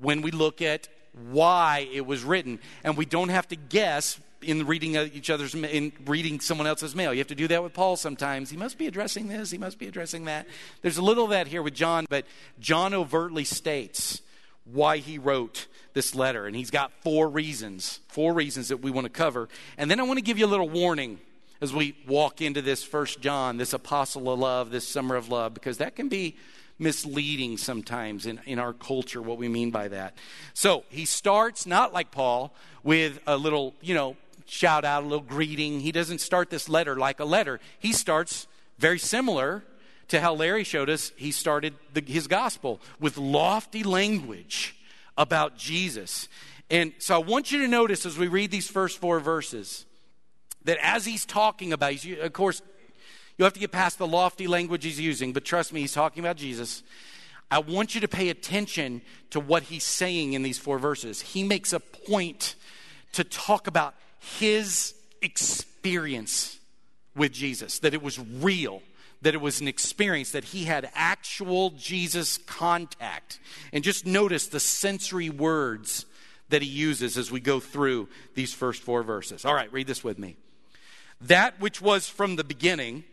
when 0.01 0.23
we 0.23 0.31
look 0.31 0.63
at 0.63 0.89
why 1.31 1.89
it 1.93 2.07
was 2.07 2.25
written. 2.25 2.59
And 2.85 2.97
we 2.97 3.05
don't 3.05 3.29
have 3.31 3.49
to 3.49 3.57
guess 3.57 4.21
in 4.43 4.67
reading 4.67 4.97
uh, 4.97 5.09
each 5.13 5.31
other's 5.31 5.55
in 5.55 5.93
reading 6.07 6.41
someone 6.41 6.67
else's 6.67 6.95
mail. 6.95 7.13
You 7.13 7.19
have 7.19 7.29
to 7.29 7.35
do 7.35 7.49
that 7.49 7.63
with 7.63 7.75
Paul 7.75 7.97
sometimes. 7.97 8.51
He 8.51 8.57
must 8.57 8.79
be 8.79 8.87
addressing 8.87 9.29
this, 9.29 9.51
he 9.51 9.59
must 9.59 9.79
be 9.79 9.89
addressing 9.89 10.27
that. 10.27 10.47
There's 10.83 10.99
a 10.99 11.03
little 11.03 11.25
of 11.25 11.31
that 11.31 11.49
here 11.49 11.63
with 11.63 11.75
John, 11.75 12.07
but 12.09 12.25
John 12.61 12.95
overtly 12.95 13.45
states 13.45 14.23
why 14.65 14.99
he 14.99 15.19
wrote 15.19 15.67
this 15.95 16.15
letter 16.15 16.47
and 16.47 16.55
he's 16.55 16.71
got 16.71 16.93
four 17.03 17.29
reasons, 17.29 18.01
four 18.09 18.35
reasons 18.35 18.69
that 18.69 18.79
we 18.79 18.91
want 18.91 19.07
to 19.07 19.11
cover. 19.11 19.49
And 19.77 19.91
then 19.91 19.99
I 19.99 20.03
want 20.05 20.19
to 20.19 20.25
give 20.25 20.39
you 20.39 20.47
a 20.47 20.49
little 20.49 20.69
warning 20.69 21.19
as 21.61 21.73
we 21.73 21.97
walk 22.07 22.41
into 22.41 22.63
this 22.63 22.85
first 22.85 23.21
John, 23.21 23.57
this 23.57 23.73
apostle 23.73 24.31
of 24.31 24.39
love, 24.39 24.71
this 24.71 24.87
summer 24.87 25.17
of 25.17 25.29
love 25.29 25.55
because 25.55 25.79
that 25.79 25.97
can 25.97 26.09
be 26.09 26.37
misleading 26.79 27.57
sometimes 27.57 28.27
in, 28.27 28.41
in 28.47 28.59
our 28.59 28.73
culture, 28.73 29.21
what 29.21 29.39
we 29.39 29.49
mean 29.49 29.71
by 29.71 29.89
that. 29.89 30.17
So 30.55 30.85
he 30.89 31.05
starts, 31.05 31.67
not 31.67 31.93
like 31.93 32.11
Paul, 32.11 32.55
with 32.83 33.21
a 33.27 33.37
little, 33.37 33.75
you 33.81 33.95
know, 33.95 34.17
shout 34.47 34.85
out, 34.85 35.03
a 35.03 35.07
little 35.07 35.25
greeting. 35.25 35.81
He 35.81 35.93
doesn't 35.93 36.21
start 36.21 36.51
this 36.51 36.69
letter 36.69 36.97
like 36.97 37.21
a 37.21 37.25
letter. 37.25 37.61
He 37.79 37.93
starts 37.93 38.47
very 38.79 38.99
similar 38.99 39.65
to 40.09 40.21
how 40.21 40.35
Larry 40.35 40.65
showed 40.65 40.89
us 40.89 41.13
he 41.17 41.31
started 41.31 41.75
the, 41.93 42.03
his 42.07 42.27
gospel 42.27 42.81
with 42.99 43.19
lofty 43.19 43.83
language 43.83 44.77
about 45.17 45.59
Jesus. 45.59 46.29
And 46.71 46.93
so 46.99 47.15
I 47.15 47.19
want 47.19 47.53
you 47.53 47.61
to 47.61 47.69
notice 47.69 48.07
as 48.07 48.17
we 48.17 48.29
read 48.29 48.51
these 48.51 48.69
first 48.69 48.99
four 48.99 49.21
verses 49.21 49.85
that 50.65 50.79
as 50.83 51.05
he's 51.05 51.25
talking 51.25 51.73
about, 51.73 52.05
of 52.05 52.33
course, 52.33 52.63
you 53.39 53.45
have 53.45 53.55
to 53.55 53.61
get 53.61 53.73
past 53.73 53.99
the 53.99 54.07
lofty 54.07 54.47
language 54.47 54.85
he's 54.85 55.01
using, 55.01 55.33
but 55.33 55.45
trust 55.45 55.73
me, 55.73 55.81
he's 55.81 55.93
talking 55.93 56.23
about 56.23 56.37
Jesus. 56.37 56.83
I 57.51 57.61
want 57.61 57.95
you 57.95 58.01
to 58.03 58.09
pay 58.09 58.29
attention 58.29 59.01
to 59.31 59.41
what 59.41 59.63
he's 59.65 59.85
saying 59.85 60.35
in 60.35 60.43
these 60.43 60.59
four 60.59 60.79
verses. 60.79 61.21
He 61.21 61.45
makes 61.45 61.73
a 61.73 61.81
point 61.81 62.57
to 63.13 63.25
talk 63.25 63.67
about 63.67 63.95
his 64.19 64.95
experience 65.23 66.59
with 67.15 67.33
Jesus, 67.33 67.79
that 67.79 67.95
it 67.95 68.03
was 68.03 68.19
real, 68.19 68.83
that 69.23 69.35
it 69.35 69.41
was 69.41 69.61
an 69.61 69.69
experience, 69.69 70.33
that 70.33 70.45
he 70.45 70.65
had 70.65 70.91
actual 70.95 71.71
Jesus 71.71 72.39
contact. 72.39 73.41
And 73.73 73.83
just 73.83 74.05
notice 74.05 74.49
the 74.49 74.61
sensory 74.61 75.31
words 75.31 76.07
that 76.51 76.63
he 76.63 76.69
uses 76.69 77.17
as 77.17 77.31
we 77.31 77.41
go 77.41 77.61
through 77.61 78.09
these 78.35 78.53
first 78.53 78.83
four 78.83 79.03
verses. 79.03 79.45
All 79.45 79.55
right, 79.55 79.73
read 79.73 79.87
this 79.87 80.05
with 80.05 80.19
me. 80.19 80.37
That 81.21 81.61
which 81.61 81.81
was 81.81 82.09
from 82.09 82.37
the 82.37 82.45
beginning, 82.45 83.05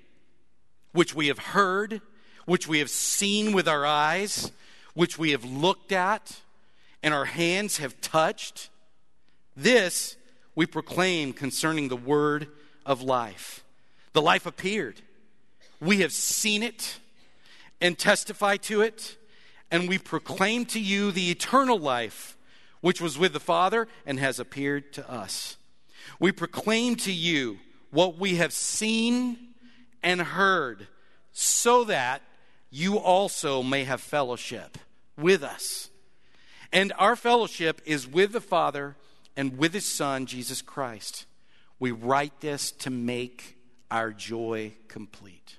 which 0.96 1.14
we 1.14 1.28
have 1.28 1.40
heard, 1.40 2.02
which 2.46 2.68
we 2.68 2.80
have 2.80 2.90
seen 2.90 3.52
with 3.52 3.68
our 3.68 3.86
eyes, 3.86 4.52
which 4.94 5.20
we 5.20 5.32
have 5.32 5.44
looked 5.44 5.92
at, 5.92 6.42
and 7.04 7.14
our 7.14 7.26
hands 7.26 7.78
have 7.78 8.00
touched, 8.02 8.70
this 9.56 10.16
we 10.56 10.66
proclaim 10.66 11.34
concerning 11.34 11.90
the 11.90 11.98
word 11.98 12.48
of 12.86 13.02
life. 13.02 13.64
The 14.14 14.22
life 14.22 14.46
appeared. 14.46 15.02
We 15.82 15.98
have 15.98 16.14
seen 16.14 16.64
it 16.64 17.00
and 17.82 18.00
testify 18.00 18.58
to 18.58 18.82
it, 18.82 19.18
and 19.70 19.90
we 19.90 19.98
proclaim 19.98 20.66
to 20.68 20.80
you 20.80 21.12
the 21.12 21.30
eternal 21.30 21.78
life 21.78 22.38
which 22.80 23.02
was 23.02 23.18
with 23.18 23.34
the 23.34 23.40
Father 23.40 23.88
and 24.06 24.20
has 24.20 24.40
appeared 24.40 24.94
to 24.94 25.12
us. 25.12 25.58
We 26.20 26.32
proclaim 26.32 26.96
to 26.98 27.12
you 27.12 27.58
what 27.92 28.18
we 28.18 28.36
have 28.36 28.54
seen 28.54 29.55
and 30.06 30.22
heard, 30.22 30.88
so 31.34 31.84
that 31.84 32.22
you 32.70 32.98
also 32.98 33.62
may 33.62 33.84
have 33.84 34.00
fellowship 34.00 34.78
with 35.18 35.44
us. 35.44 35.90
And 36.72 36.94
our 36.98 37.16
fellowship 37.16 37.82
is 37.86 38.08
with 38.08 38.32
the 38.32 38.40
Father 38.40 38.96
and 39.36 39.58
with 39.58 39.74
his 39.74 39.86
Son, 39.86 40.26
Jesus 40.26 40.62
Christ. 40.62 41.26
We 41.80 41.92
write 41.92 42.40
this 42.40 42.72
to 42.72 42.90
make 42.90 43.58
our 43.92 44.12
joy 44.12 44.74
complete. 44.88 45.58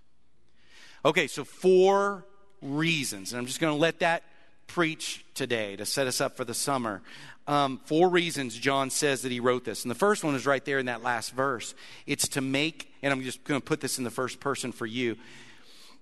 Okay, 1.05 1.27
so 1.27 1.45
four 1.45 2.25
reasons, 2.63 3.33
and 3.33 3.39
I'm 3.39 3.47
just 3.47 3.61
going 3.61 3.75
to 3.75 3.81
let 3.81 4.01
that 4.01 4.23
preach 4.67 5.25
today 5.35 5.77
to 5.77 5.87
set 5.87 6.07
us 6.07 6.21
up 6.21 6.37
for 6.37 6.45
the 6.45 6.55
summer. 6.55 7.03
Um, 7.47 7.81
four 7.85 8.09
reasons 8.09 8.57
John 8.57 8.91
says 8.91 9.23
that 9.23 9.31
he 9.31 9.41
wrote 9.41 9.65
this. 9.65 9.85
And 9.85 9.91
the 9.91 9.97
first 9.97 10.25
one 10.25 10.35
is 10.35 10.47
right 10.47 10.65
there 10.65 10.79
in 10.79 10.87
that 10.87 11.03
last 11.03 11.33
verse. 11.33 11.75
It's 12.07 12.29
to 12.29 12.41
make, 12.41 12.93
and 13.07 13.13
I'm 13.13 13.23
just 13.23 13.45
going 13.45 13.61
to 13.61 13.65
put 13.65 13.81
this 13.81 13.99
in 13.99 14.05
the 14.05 14.11
first 14.11 14.41
person 14.41 14.73
for 14.73 14.85
you, 14.85 15.17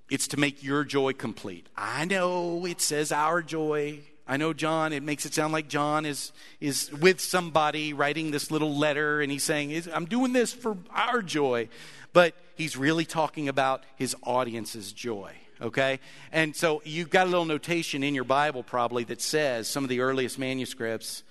it's 0.08 0.26
to 0.28 0.38
make 0.38 0.62
your 0.62 0.84
joy 0.84 1.12
complete. 1.12 1.66
I 1.76 2.06
know 2.06 2.64
it 2.64 2.80
says 2.80 3.12
our 3.12 3.42
joy, 3.42 4.00
I 4.26 4.38
know 4.38 4.54
John, 4.54 4.94
it 4.94 5.02
makes 5.02 5.26
it 5.26 5.34
sound 5.34 5.52
like 5.52 5.68
John 5.68 6.06
is, 6.06 6.32
is 6.61 6.90
with 6.90 7.20
somebody 7.20 7.92
writing 7.92 8.30
this 8.30 8.50
little 8.50 8.75
letter 8.75 9.20
and 9.20 9.30
he's 9.30 9.42
saying, 9.42 9.82
I'm 9.92 10.06
doing 10.06 10.32
this 10.32 10.54
for 10.54 10.78
our 10.90 11.20
joy. 11.20 11.68
But 12.14 12.34
he's 12.54 12.75
really 12.75 13.04
talking 13.04 13.50
about 13.50 13.84
his 13.96 14.16
audience's 14.23 14.90
joy, 14.90 15.32
okay? 15.61 16.00
And 16.32 16.56
so 16.56 16.80
you've 16.87 17.11
got 17.11 17.26
a 17.26 17.30
little 17.30 17.44
notation 17.44 18.02
in 18.02 18.14
your 18.14 18.25
Bible 18.25 18.62
probably 18.62 19.04
that 19.04 19.20
says 19.20 19.68
some 19.68 19.84
of 19.84 19.90
the 19.90 20.00
earliest 20.00 20.38
manuscripts 20.38 21.23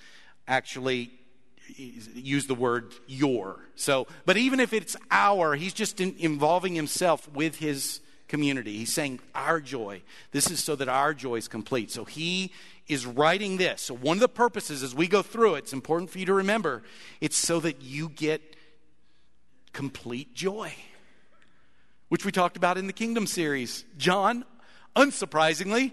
actually 0.48 1.14
use 1.68 2.48
the 2.48 2.56
word 2.56 2.94
your. 3.08 3.60
So, 3.76 4.08
but 4.26 4.38
even 4.38 4.60
if 4.60 4.74
it's 4.74 4.96
our, 5.12 5.56
he's 5.56 5.74
just 5.74 6.00
in, 6.02 6.16
involving 6.20 6.76
himself 6.76 7.30
with 7.34 7.58
his 7.58 8.02
community. 8.28 8.78
He's 8.78 8.92
saying 8.92 9.20
our 9.36 9.62
joy. 9.62 10.02
This 10.32 10.50
is 10.50 10.64
so 10.64 10.76
that 10.78 10.90
our 10.90 11.14
joy 11.14 11.36
is 11.36 11.48
complete. 11.48 11.92
So 11.92 12.04
he 12.04 12.52
is 12.88 13.06
writing 13.06 13.58
this. 13.58 13.84
So, 13.84 13.96
one 13.96 14.18
of 14.18 14.22
the 14.22 14.28
purposes 14.28 14.82
as 14.82 14.96
we 14.96 15.08
go 15.08 15.22
through 15.22 15.56
it, 15.56 15.60
it's 15.60 15.74
important 15.74 16.10
for 16.10 16.20
you 16.20 16.26
to 16.26 16.34
remember 16.34 16.84
it's 17.22 17.38
so 17.38 17.60
that 17.60 17.82
you 17.82 18.10
get 18.10 18.56
complete 19.72 20.34
joy, 20.34 20.74
which 22.10 22.26
we 22.26 22.32
talked 22.32 22.58
about 22.58 22.78
in 22.78 22.88
the 22.88 22.94
kingdom 22.94 23.28
series. 23.28 23.86
John, 23.98 24.46
unsurprisingly, 24.96 25.92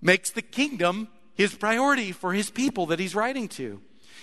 makes 0.00 0.30
the 0.30 0.42
kingdom 0.42 1.08
his 1.34 1.54
priority 1.54 2.12
for 2.12 2.32
his 2.32 2.50
people 2.50 2.86
that 2.86 2.98
he's 2.98 3.14
writing 3.14 3.48
to. 3.48 3.82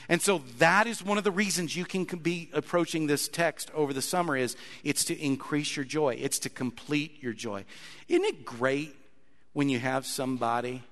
And 0.10 0.22
so 0.22 0.42
that 0.58 0.88
is 0.88 1.04
one 1.04 1.18
of 1.18 1.24
the 1.24 1.32
reasons 1.32 1.76
you 1.76 1.86
can 1.86 2.06
be 2.06 2.50
approaching 2.54 3.08
this 3.08 3.28
text 3.28 3.72
over 3.74 3.94
the 3.94 4.02
summer 4.02 4.36
is 4.36 4.56
it's 4.84 5.06
to 5.06 5.18
increase 5.18 5.76
your 5.76 5.86
joy. 5.86 6.18
It's 6.20 6.40
to 6.40 6.50
complete 6.50 7.22
your 7.22 7.34
joy. 7.34 7.66
Isn't 8.08 8.26
it 8.26 8.46
great 8.46 8.96
when 9.54 9.70
you 9.70 9.80
have 9.80 10.06
somebody 10.06 10.84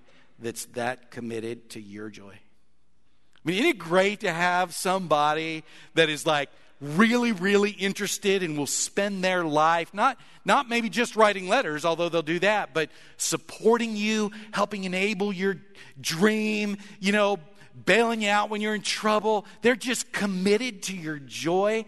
that's 0.42 0.66
that 0.66 1.12
committed 1.12 1.70
to 1.72 1.82
your 1.82 2.10
joy. 2.10 2.34
I 2.34 3.40
mean, 3.44 3.58
isn't 3.58 3.70
it 3.72 3.78
great 3.78 4.22
to 4.22 4.32
have 4.32 4.74
somebody 4.74 5.64
that 5.94 6.10
is 6.10 6.26
like 6.26 6.50
really, 6.80 7.32
really 7.32 7.72
interested 7.72 8.42
and 8.42 8.58
will 8.58 8.68
spend 8.68 9.24
their 9.24 9.44
life, 9.44 9.94
not, 9.94 10.18
not 10.46 10.68
maybe 10.68 10.90
just 10.90 11.16
writing 11.16 11.48
letters, 11.48 11.86
although 11.86 12.10
they'll 12.10 12.24
do 12.24 12.40
that, 12.40 12.74
but 12.74 12.90
supporting 13.18 13.96
you, 13.96 14.32
helping 14.52 14.84
enable 14.84 15.32
your 15.32 15.58
dream, 16.00 16.78
you 17.00 17.12
know, 17.12 17.38
bailing 17.74 18.22
you 18.22 18.30
out 18.30 18.50
when 18.50 18.62
you're 18.62 18.76
in 18.76 18.82
trouble. 18.82 19.46
They're 19.62 19.76
just 19.76 20.12
committed 20.12 20.84
to 20.84 20.96
your 20.96 21.20
joy. 21.20 21.86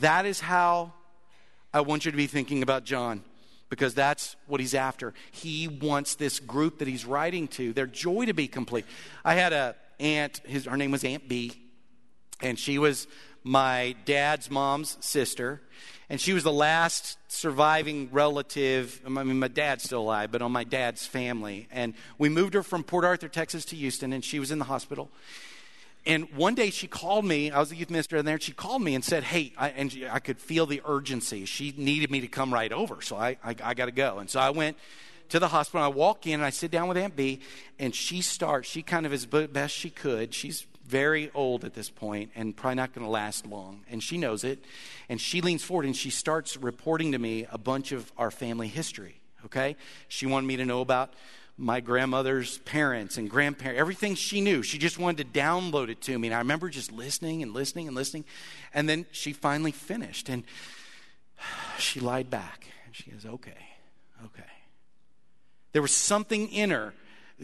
That 0.00 0.26
is 0.26 0.40
how 0.40 0.92
I 1.72 1.80
want 1.80 2.04
you 2.04 2.10
to 2.10 2.16
be 2.16 2.26
thinking 2.26 2.62
about 2.62 2.84
John 2.84 3.22
because 3.68 3.94
that's 3.94 4.36
what 4.46 4.60
he's 4.60 4.74
after. 4.74 5.12
He 5.32 5.68
wants 5.68 6.14
this 6.14 6.40
group 6.40 6.78
that 6.78 6.88
he's 6.88 7.04
writing 7.04 7.48
to, 7.48 7.72
their 7.72 7.86
joy 7.86 8.26
to 8.26 8.32
be 8.32 8.48
complete. 8.48 8.86
I 9.24 9.34
had 9.34 9.52
a 9.52 9.76
aunt, 9.98 10.40
his, 10.44 10.66
her 10.66 10.76
name 10.76 10.90
was 10.90 11.04
Aunt 11.04 11.28
B, 11.28 11.52
and 12.40 12.58
she 12.58 12.78
was 12.78 13.06
my 13.42 13.94
dad's 14.04 14.50
mom's 14.50 14.96
sister, 15.00 15.60
and 16.08 16.20
she 16.20 16.32
was 16.32 16.44
the 16.44 16.52
last 16.52 17.18
surviving 17.28 18.08
relative. 18.12 19.00
I 19.04 19.08
mean, 19.08 19.38
my 19.38 19.48
dad's 19.48 19.84
still 19.84 20.02
alive, 20.02 20.30
but 20.30 20.40
on 20.40 20.52
my 20.52 20.64
dad's 20.64 21.06
family. 21.06 21.68
And 21.70 21.94
we 22.18 22.28
moved 22.28 22.54
her 22.54 22.62
from 22.62 22.84
Port 22.84 23.04
Arthur, 23.04 23.28
Texas 23.28 23.64
to 23.66 23.76
Houston, 23.76 24.12
and 24.12 24.24
she 24.24 24.38
was 24.38 24.50
in 24.50 24.58
the 24.58 24.66
hospital. 24.66 25.10
And 26.06 26.32
one 26.34 26.54
day 26.54 26.70
she 26.70 26.86
called 26.86 27.24
me. 27.24 27.50
I 27.50 27.58
was 27.58 27.72
a 27.72 27.76
youth 27.76 27.90
minister 27.90 28.16
in 28.16 28.24
there. 28.24 28.34
And 28.34 28.42
she 28.42 28.52
called 28.52 28.82
me 28.82 28.94
and 28.94 29.04
said, 29.04 29.24
"Hey," 29.24 29.52
I, 29.58 29.70
and 29.70 29.90
she, 29.90 30.08
I 30.08 30.20
could 30.20 30.38
feel 30.38 30.64
the 30.64 30.80
urgency. 30.86 31.44
She 31.44 31.74
needed 31.76 32.12
me 32.12 32.20
to 32.20 32.28
come 32.28 32.54
right 32.54 32.72
over, 32.72 33.02
so 33.02 33.16
I, 33.16 33.36
I, 33.42 33.56
I 33.62 33.74
got 33.74 33.86
to 33.86 33.92
go. 33.92 34.18
And 34.18 34.30
so 34.30 34.38
I 34.38 34.50
went 34.50 34.76
to 35.30 35.40
the 35.40 35.48
hospital. 35.48 35.84
I 35.84 35.88
walk 35.88 36.28
in 36.28 36.34
and 36.34 36.44
I 36.44 36.50
sit 36.50 36.70
down 36.70 36.86
with 36.86 36.96
Aunt 36.96 37.16
B, 37.16 37.40
and 37.80 37.92
she 37.92 38.22
starts. 38.22 38.68
She 38.68 38.82
kind 38.82 39.04
of 39.04 39.12
as 39.12 39.26
best 39.26 39.74
she 39.74 39.90
could. 39.90 40.32
She's 40.32 40.66
very 40.86 41.30
old 41.34 41.64
at 41.64 41.74
this 41.74 41.90
point 41.90 42.30
and 42.34 42.56
probably 42.56 42.76
not 42.76 42.94
going 42.94 43.04
to 43.04 43.10
last 43.10 43.46
long, 43.46 43.84
and 43.90 44.02
she 44.02 44.16
knows 44.18 44.44
it. 44.44 44.64
And 45.08 45.20
she 45.20 45.40
leans 45.40 45.62
forward 45.62 45.86
and 45.86 45.96
she 45.96 46.10
starts 46.10 46.56
reporting 46.56 47.12
to 47.12 47.18
me 47.18 47.46
a 47.50 47.58
bunch 47.58 47.92
of 47.92 48.10
our 48.16 48.30
family 48.30 48.68
history. 48.68 49.20
Okay, 49.44 49.76
she 50.08 50.26
wanted 50.26 50.46
me 50.46 50.56
to 50.56 50.64
know 50.64 50.80
about 50.80 51.12
my 51.58 51.80
grandmother's 51.80 52.58
parents 52.58 53.16
and 53.16 53.30
grandparents, 53.30 53.78
everything 53.78 54.14
she 54.14 54.40
knew. 54.40 54.62
She 54.62 54.78
just 54.78 54.98
wanted 54.98 55.32
to 55.32 55.38
download 55.38 55.88
it 55.88 56.00
to 56.02 56.18
me. 56.18 56.28
And 56.28 56.34
I 56.34 56.38
remember 56.38 56.68
just 56.68 56.92
listening 56.92 57.42
and 57.42 57.54
listening 57.54 57.86
and 57.86 57.96
listening. 57.96 58.24
And 58.74 58.88
then 58.88 59.06
she 59.10 59.32
finally 59.32 59.72
finished 59.72 60.28
and 60.28 60.44
she 61.78 62.00
lied 62.00 62.30
back. 62.30 62.66
And 62.84 62.94
she 62.94 63.10
goes, 63.10 63.24
okay, 63.24 63.68
okay. 64.26 64.42
There 65.72 65.82
was 65.82 65.92
something 65.92 66.48
in 66.48 66.70
her. 66.70 66.94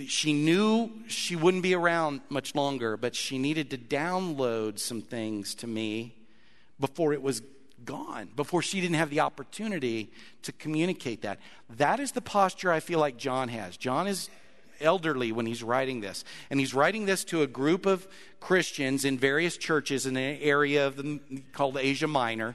She 0.06 0.32
knew 0.32 0.90
she 1.06 1.36
wouldn't 1.36 1.62
be 1.62 1.74
around 1.74 2.22
much 2.30 2.54
longer, 2.54 2.96
but 2.96 3.14
she 3.14 3.38
needed 3.38 3.70
to 3.70 3.78
download 3.78 4.78
some 4.78 5.02
things 5.02 5.54
to 5.56 5.66
me 5.66 6.14
before 6.80 7.12
it 7.12 7.20
was 7.20 7.42
gone 7.84 8.28
before 8.36 8.62
she 8.62 8.80
didn't 8.80 8.96
have 8.96 9.10
the 9.10 9.20
opportunity 9.20 10.10
to 10.42 10.52
communicate 10.52 11.22
that. 11.22 11.38
That 11.68 12.00
is 12.00 12.12
the 12.12 12.20
posture 12.20 12.72
I 12.72 12.80
feel 12.80 12.98
like 12.98 13.16
John 13.16 13.48
has. 13.48 13.76
John 13.76 14.06
is 14.06 14.30
elderly 14.80 15.32
when 15.32 15.46
he's 15.46 15.62
writing 15.62 16.00
this. 16.00 16.24
And 16.50 16.58
he's 16.58 16.74
writing 16.74 17.06
this 17.06 17.24
to 17.24 17.42
a 17.42 17.46
group 17.46 17.86
of 17.86 18.06
Christians 18.40 19.04
in 19.04 19.18
various 19.18 19.56
churches 19.56 20.06
in 20.06 20.16
an 20.16 20.38
area 20.40 20.86
of 20.86 20.96
the, 20.96 21.20
called 21.52 21.76
Asia 21.76 22.08
Minor. 22.08 22.54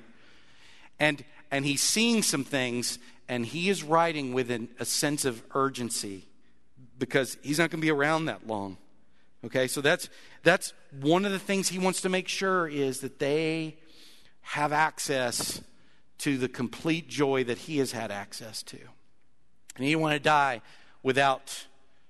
And, 1.00 1.24
and 1.52 1.66
he's 1.66 1.82
seeing 1.82 2.24
some 2.24 2.44
things, 2.44 3.00
and 3.30 3.46
he 3.46 3.70
is 3.70 3.84
writing 3.84 4.34
with 4.34 4.50
an, 4.52 4.70
a 4.80 4.86
sense 4.86 5.26
of 5.26 5.44
urgency 5.54 6.26
because 6.98 7.38
he's 7.42 7.60
not 7.60 7.70
going 7.70 7.80
to 7.82 7.86
be 7.86 7.92
around 7.92 8.26
that 8.26 8.48
long. 8.48 8.78
Okay, 9.46 9.68
so 9.68 9.82
that's, 9.82 10.10
that's 10.44 10.74
one 11.00 11.26
of 11.26 11.32
the 11.32 11.40
things 11.40 11.70
he 11.70 11.80
wants 11.80 12.02
to 12.02 12.10
make 12.10 12.28
sure 12.28 12.68
is 12.68 13.02
that 13.02 13.20
they 13.20 13.78
have 14.42 14.74
access 14.74 15.62
to 16.20 16.38
the 16.38 16.50
complete 16.50 17.08
joy 17.08 17.44
that 17.44 17.60
he 17.60 17.78
has 17.78 17.92
had 17.92 18.12
access 18.12 18.64
to. 18.64 18.78
And 19.76 19.86
he 19.86 19.92
didn't 19.92 20.02
want 20.02 20.14
to 20.14 20.20
die 20.20 20.62
without 21.04 21.66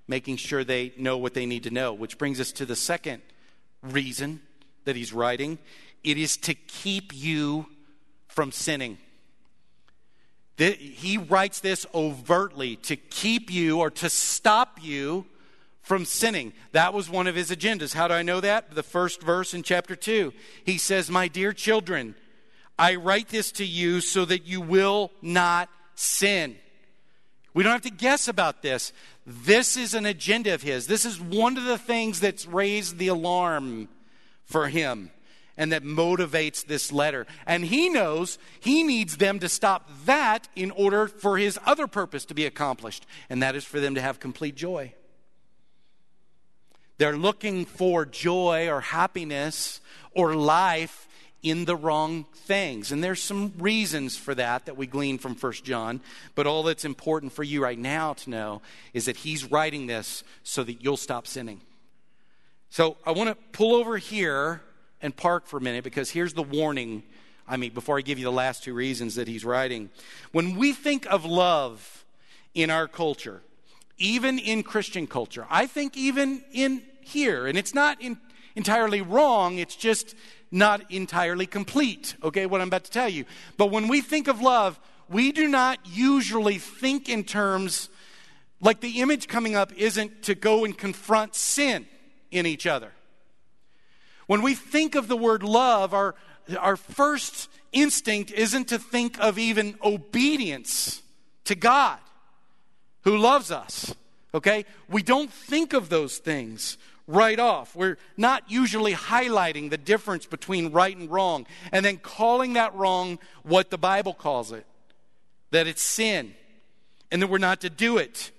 making 0.06 0.36
sure 0.36 0.64
they 0.64 0.92
know 0.96 1.18
what 1.18 1.34
they 1.34 1.44
need 1.44 1.64
to 1.64 1.70
know, 1.70 1.92
which 1.92 2.16
brings 2.16 2.40
us 2.40 2.50
to 2.52 2.64
the 2.64 2.76
second 2.76 3.20
reason 3.82 4.40
that 4.84 4.96
he's 4.96 5.12
writing 5.12 5.58
it 6.04 6.16
is 6.16 6.36
to 6.38 6.54
keep 6.54 7.12
you 7.14 7.66
from 8.28 8.52
sinning. 8.52 8.98
He 10.58 11.18
writes 11.18 11.60
this 11.60 11.86
overtly 11.94 12.76
to 12.76 12.96
keep 12.96 13.50
you 13.50 13.78
or 13.78 13.90
to 13.92 14.10
stop 14.10 14.78
you 14.82 15.26
from 15.82 16.04
sinning. 16.04 16.52
That 16.72 16.92
was 16.92 17.08
one 17.08 17.28
of 17.28 17.36
his 17.36 17.50
agendas. 17.50 17.94
How 17.94 18.08
do 18.08 18.14
I 18.14 18.22
know 18.22 18.40
that? 18.40 18.74
The 18.74 18.82
first 18.82 19.22
verse 19.22 19.54
in 19.54 19.62
chapter 19.62 19.94
2. 19.94 20.32
He 20.64 20.76
says, 20.76 21.10
My 21.10 21.28
dear 21.28 21.52
children, 21.52 22.16
I 22.76 22.96
write 22.96 23.28
this 23.28 23.52
to 23.52 23.64
you 23.64 24.00
so 24.00 24.24
that 24.24 24.46
you 24.46 24.60
will 24.60 25.12
not 25.22 25.68
sin. 25.94 26.56
We 27.54 27.62
don't 27.62 27.72
have 27.72 27.82
to 27.82 27.90
guess 27.90 28.26
about 28.26 28.60
this. 28.60 28.92
This 29.26 29.76
is 29.76 29.94
an 29.94 30.06
agenda 30.06 30.54
of 30.54 30.62
his. 30.62 30.88
This 30.88 31.04
is 31.04 31.20
one 31.20 31.56
of 31.56 31.64
the 31.64 31.78
things 31.78 32.18
that's 32.18 32.46
raised 32.46 32.98
the 32.98 33.08
alarm 33.08 33.88
for 34.44 34.68
him 34.68 35.10
and 35.58 35.72
that 35.72 35.82
motivates 35.82 36.64
this 36.64 36.90
letter. 36.90 37.26
And 37.46 37.64
he 37.64 37.90
knows 37.90 38.38
he 38.60 38.82
needs 38.82 39.18
them 39.18 39.40
to 39.40 39.48
stop 39.48 39.90
that 40.06 40.48
in 40.56 40.70
order 40.70 41.08
for 41.08 41.36
his 41.36 41.58
other 41.66 41.86
purpose 41.86 42.24
to 42.26 42.34
be 42.34 42.46
accomplished, 42.46 43.04
and 43.28 43.42
that 43.42 43.56
is 43.56 43.64
for 43.64 43.80
them 43.80 43.96
to 43.96 44.00
have 44.00 44.20
complete 44.20 44.54
joy. 44.54 44.94
They're 46.96 47.16
looking 47.16 47.64
for 47.64 48.06
joy 48.06 48.68
or 48.68 48.80
happiness 48.80 49.80
or 50.12 50.34
life 50.34 51.06
in 51.42 51.64
the 51.64 51.76
wrong 51.76 52.24
things. 52.34 52.90
And 52.90 53.02
there's 53.02 53.22
some 53.22 53.52
reasons 53.58 54.16
for 54.16 54.34
that 54.34 54.66
that 54.66 54.76
we 54.76 54.86
glean 54.86 55.18
from 55.18 55.36
First 55.36 55.64
John. 55.64 56.00
But 56.34 56.48
all 56.48 56.64
that's 56.64 56.84
important 56.84 57.32
for 57.32 57.44
you 57.44 57.62
right 57.62 57.78
now 57.78 58.14
to 58.14 58.30
know 58.30 58.62
is 58.92 59.04
that 59.04 59.18
he's 59.18 59.48
writing 59.50 59.86
this 59.86 60.24
so 60.42 60.64
that 60.64 60.82
you'll 60.82 60.96
stop 60.96 61.28
sinning. 61.28 61.60
So 62.70 62.96
I 63.06 63.12
want 63.12 63.30
to 63.30 63.36
pull 63.52 63.76
over 63.76 63.96
here 63.96 64.62
and 65.02 65.16
park 65.16 65.46
for 65.46 65.58
a 65.58 65.60
minute 65.60 65.84
because 65.84 66.10
here's 66.10 66.34
the 66.34 66.42
warning. 66.42 67.02
I 67.46 67.56
mean, 67.56 67.72
before 67.72 67.98
I 67.98 68.02
give 68.02 68.18
you 68.18 68.24
the 68.24 68.32
last 68.32 68.64
two 68.64 68.74
reasons 68.74 69.14
that 69.14 69.28
he's 69.28 69.44
writing. 69.44 69.90
When 70.32 70.56
we 70.56 70.72
think 70.72 71.06
of 71.06 71.24
love 71.24 72.04
in 72.54 72.70
our 72.70 72.88
culture, 72.88 73.42
even 73.96 74.38
in 74.38 74.62
Christian 74.62 75.06
culture, 75.06 75.46
I 75.48 75.66
think 75.66 75.96
even 75.96 76.42
in 76.52 76.82
here, 77.00 77.46
and 77.46 77.56
it's 77.56 77.74
not 77.74 78.00
in, 78.00 78.18
entirely 78.54 79.00
wrong, 79.00 79.58
it's 79.58 79.76
just 79.76 80.14
not 80.50 80.90
entirely 80.90 81.46
complete, 81.46 82.16
okay, 82.22 82.46
what 82.46 82.60
I'm 82.60 82.68
about 82.68 82.84
to 82.84 82.90
tell 82.90 83.08
you. 83.08 83.24
But 83.56 83.66
when 83.66 83.88
we 83.88 84.00
think 84.00 84.28
of 84.28 84.40
love, 84.40 84.78
we 85.08 85.32
do 85.32 85.48
not 85.48 85.78
usually 85.84 86.58
think 86.58 87.08
in 87.08 87.24
terms 87.24 87.88
like 88.60 88.80
the 88.80 89.00
image 89.00 89.28
coming 89.28 89.54
up 89.54 89.72
isn't 89.74 90.22
to 90.24 90.34
go 90.34 90.64
and 90.64 90.76
confront 90.76 91.34
sin 91.34 91.86
in 92.30 92.46
each 92.46 92.66
other. 92.66 92.92
When 94.28 94.42
we 94.42 94.54
think 94.54 94.94
of 94.94 95.08
the 95.08 95.16
word 95.16 95.42
love, 95.42 95.94
our, 95.94 96.14
our 96.58 96.76
first 96.76 97.48
instinct 97.72 98.30
isn't 98.30 98.68
to 98.68 98.78
think 98.78 99.18
of 99.18 99.38
even 99.38 99.78
obedience 99.82 101.02
to 101.44 101.54
God 101.54 101.98
who 103.02 103.16
loves 103.16 103.50
us. 103.50 103.94
Okay? 104.34 104.66
We 104.86 105.02
don't 105.02 105.32
think 105.32 105.72
of 105.72 105.88
those 105.88 106.18
things 106.18 106.76
right 107.06 107.40
off. 107.40 107.74
We're 107.74 107.96
not 108.18 108.50
usually 108.50 108.92
highlighting 108.92 109.70
the 109.70 109.78
difference 109.78 110.26
between 110.26 110.72
right 110.72 110.94
and 110.94 111.10
wrong 111.10 111.46
and 111.72 111.82
then 111.82 111.96
calling 111.96 112.52
that 112.52 112.74
wrong 112.74 113.18
what 113.44 113.70
the 113.70 113.78
Bible 113.78 114.12
calls 114.12 114.52
it 114.52 114.66
that 115.50 115.66
it's 115.66 115.80
sin 115.80 116.34
and 117.10 117.22
that 117.22 117.28
we're 117.28 117.38
not 117.38 117.62
to 117.62 117.70
do 117.70 117.96
it 117.96 118.30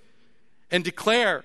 and 0.69 0.83
declare 0.83 1.43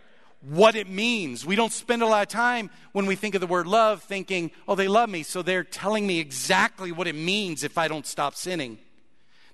what 0.49 0.77
it 0.77 0.89
means. 0.89 1.47
We 1.47 1.57
don't 1.57 1.73
spend 1.73 2.03
a 2.03 2.07
lot 2.07 2.23
of 2.23 2.29
time 2.29 2.71
when 2.93 3.07
we 3.07 3.17
think 3.17 3.35
of 3.35 3.41
the 3.41 3.47
word 3.47 3.67
love 3.67 4.03
thinking, 4.03 4.51
oh, 4.69 4.75
they 4.75 4.89
love 4.89 5.09
me, 5.09 5.23
so 5.23 5.43
they're 5.43 5.65
telling 5.65 6.07
me 6.07 6.21
exactly 6.21 6.93
what 6.93 7.07
it 7.07 7.15
means 7.15 7.65
if 7.65 7.79
I 7.79 7.89
don't 7.89 8.07
stop 8.07 8.35
sinning. 8.35 8.79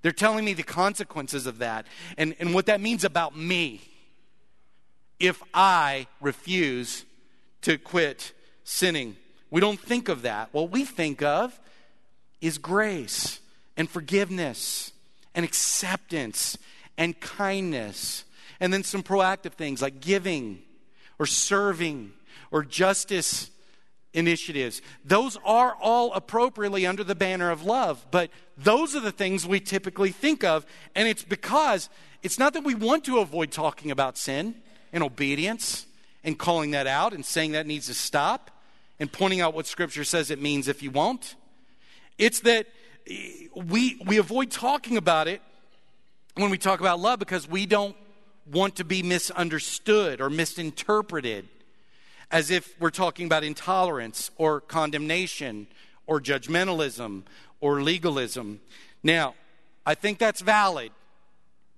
They're 0.02 0.12
telling 0.12 0.44
me 0.44 0.54
the 0.54 0.62
consequences 0.62 1.46
of 1.46 1.58
that 1.58 1.86
and, 2.16 2.34
and 2.40 2.54
what 2.54 2.66
that 2.66 2.80
means 2.80 3.04
about 3.04 3.36
me 3.36 3.82
if 5.18 5.42
I 5.52 6.06
refuse 6.20 7.04
to 7.62 7.76
quit 7.76 8.32
sinning. 8.64 9.16
We 9.50 9.60
don't 9.60 9.78
think 9.78 10.08
of 10.08 10.22
that. 10.22 10.48
What 10.52 10.70
we 10.70 10.84
think 10.84 11.22
of 11.22 11.58
is 12.40 12.56
grace 12.56 13.40
and 13.76 13.88
forgiveness 13.88 14.92
and 15.34 15.44
acceptance 15.44 16.56
and 16.96 17.18
kindness. 17.20 18.24
And 18.58 18.72
then 18.72 18.82
some 18.82 19.02
proactive 19.02 19.52
things 19.52 19.82
like 19.82 20.00
giving 20.00 20.62
or 21.20 21.26
serving 21.26 22.12
or 22.50 22.64
justice 22.64 23.50
initiatives. 24.14 24.82
Those 25.04 25.36
are 25.44 25.76
all 25.80 26.12
appropriately 26.14 26.86
under 26.86 27.04
the 27.04 27.14
banner 27.14 27.50
of 27.50 27.62
love, 27.62 28.04
but 28.10 28.30
those 28.56 28.96
are 28.96 29.00
the 29.00 29.12
things 29.12 29.46
we 29.46 29.60
typically 29.60 30.10
think 30.10 30.42
of. 30.42 30.66
And 30.96 31.06
it's 31.06 31.22
because 31.22 31.90
it's 32.22 32.38
not 32.38 32.54
that 32.54 32.64
we 32.64 32.74
want 32.74 33.04
to 33.04 33.18
avoid 33.18 33.52
talking 33.52 33.90
about 33.90 34.16
sin 34.16 34.54
and 34.92 35.04
obedience 35.04 35.86
and 36.24 36.38
calling 36.38 36.72
that 36.72 36.86
out 36.86 37.12
and 37.12 37.24
saying 37.24 37.52
that 37.52 37.66
needs 37.66 37.86
to 37.86 37.94
stop 37.94 38.50
and 38.98 39.12
pointing 39.12 39.42
out 39.42 39.54
what 39.54 39.66
Scripture 39.66 40.04
says 40.04 40.30
it 40.30 40.40
means 40.40 40.68
if 40.68 40.82
you 40.82 40.90
won't. 40.90 41.36
It's 42.18 42.40
that 42.40 42.66
we, 43.54 44.00
we 44.06 44.16
avoid 44.16 44.50
talking 44.50 44.96
about 44.96 45.28
it 45.28 45.42
when 46.34 46.50
we 46.50 46.58
talk 46.58 46.80
about 46.80 46.98
love 46.98 47.18
because 47.18 47.46
we 47.46 47.66
don't 47.66 47.94
want 48.50 48.76
to 48.76 48.84
be 48.84 49.02
misunderstood 49.02 50.20
or 50.20 50.30
misinterpreted 50.30 51.48
as 52.30 52.50
if 52.50 52.78
we're 52.80 52.90
talking 52.90 53.26
about 53.26 53.44
intolerance 53.44 54.30
or 54.36 54.60
condemnation 54.60 55.66
or 56.06 56.20
judgmentalism 56.20 57.22
or 57.60 57.82
legalism. 57.82 58.60
Now, 59.02 59.34
I 59.84 59.94
think 59.94 60.18
that's 60.18 60.40
valid. 60.40 60.92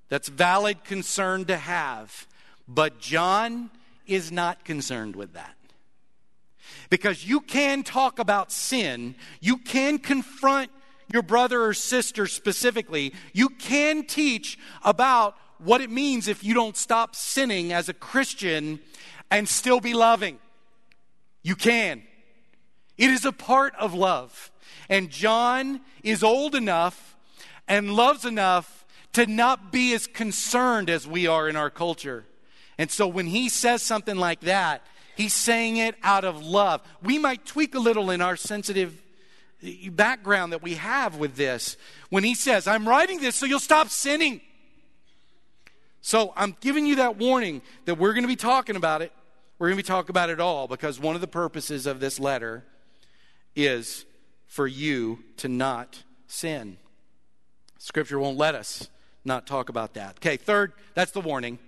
That's 0.08 0.28
valid 0.28 0.84
concern 0.84 1.46
to 1.46 1.56
have. 1.56 2.26
But 2.68 3.00
John 3.00 3.70
is 4.06 4.30
not 4.30 4.64
concerned 4.64 5.16
with 5.16 5.32
that. 5.34 5.56
Because 6.90 7.26
you 7.26 7.40
can 7.40 7.82
talk 7.82 8.18
about 8.18 8.52
sin, 8.52 9.14
you 9.40 9.56
can 9.56 9.98
confront 9.98 10.70
your 11.12 11.22
brother 11.22 11.64
or 11.64 11.74
sister 11.74 12.26
specifically, 12.26 13.12
you 13.32 13.48
can 13.48 14.04
teach 14.04 14.58
about 14.82 15.36
what 15.64 15.80
it 15.80 15.90
means 15.90 16.28
if 16.28 16.44
you 16.44 16.54
don't 16.54 16.76
stop 16.76 17.14
sinning 17.14 17.72
as 17.72 17.88
a 17.88 17.94
Christian 17.94 18.80
and 19.30 19.48
still 19.48 19.80
be 19.80 19.94
loving. 19.94 20.38
You 21.42 21.56
can. 21.56 22.02
It 22.98 23.10
is 23.10 23.24
a 23.24 23.32
part 23.32 23.74
of 23.76 23.94
love. 23.94 24.50
And 24.88 25.10
John 25.10 25.80
is 26.02 26.22
old 26.22 26.54
enough 26.54 27.16
and 27.66 27.94
loves 27.94 28.24
enough 28.24 28.84
to 29.12 29.26
not 29.26 29.72
be 29.72 29.94
as 29.94 30.06
concerned 30.06 30.90
as 30.90 31.06
we 31.06 31.26
are 31.26 31.48
in 31.48 31.56
our 31.56 31.70
culture. 31.70 32.24
And 32.78 32.90
so 32.90 33.06
when 33.06 33.26
he 33.26 33.48
says 33.48 33.82
something 33.82 34.16
like 34.16 34.40
that, 34.40 34.82
he's 35.16 35.34
saying 35.34 35.76
it 35.76 35.94
out 36.02 36.24
of 36.24 36.44
love. 36.44 36.82
We 37.02 37.18
might 37.18 37.44
tweak 37.44 37.74
a 37.74 37.78
little 37.78 38.10
in 38.10 38.20
our 38.20 38.36
sensitive 38.36 39.02
background 39.90 40.52
that 40.52 40.62
we 40.62 40.74
have 40.74 41.16
with 41.16 41.36
this. 41.36 41.76
When 42.10 42.24
he 42.24 42.34
says, 42.34 42.66
I'm 42.66 42.88
writing 42.88 43.20
this 43.20 43.36
so 43.36 43.46
you'll 43.46 43.60
stop 43.60 43.88
sinning. 43.88 44.40
So 46.02 46.32
I'm 46.36 46.56
giving 46.60 46.84
you 46.84 46.96
that 46.96 47.16
warning 47.16 47.62
that 47.84 47.94
we're 47.94 48.12
going 48.12 48.24
to 48.24 48.28
be 48.28 48.36
talking 48.36 48.76
about 48.76 49.02
it. 49.02 49.12
We're 49.58 49.68
going 49.68 49.78
to 49.78 49.84
be 49.84 49.86
talking 49.86 50.10
about 50.10 50.30
it 50.30 50.40
all 50.40 50.66
because 50.66 50.98
one 50.98 51.14
of 51.14 51.20
the 51.20 51.28
purposes 51.28 51.86
of 51.86 52.00
this 52.00 52.18
letter 52.18 52.64
is 53.54 54.04
for 54.48 54.66
you 54.66 55.20
to 55.38 55.48
not 55.48 56.02
sin. 56.26 56.76
Scripture 57.78 58.18
won't 58.18 58.36
let 58.36 58.56
us 58.56 58.88
not 59.24 59.46
talk 59.46 59.68
about 59.68 59.94
that. 59.94 60.16
Okay, 60.16 60.36
third, 60.36 60.72
that's 60.94 61.12
the 61.12 61.20
warning. 61.20 61.60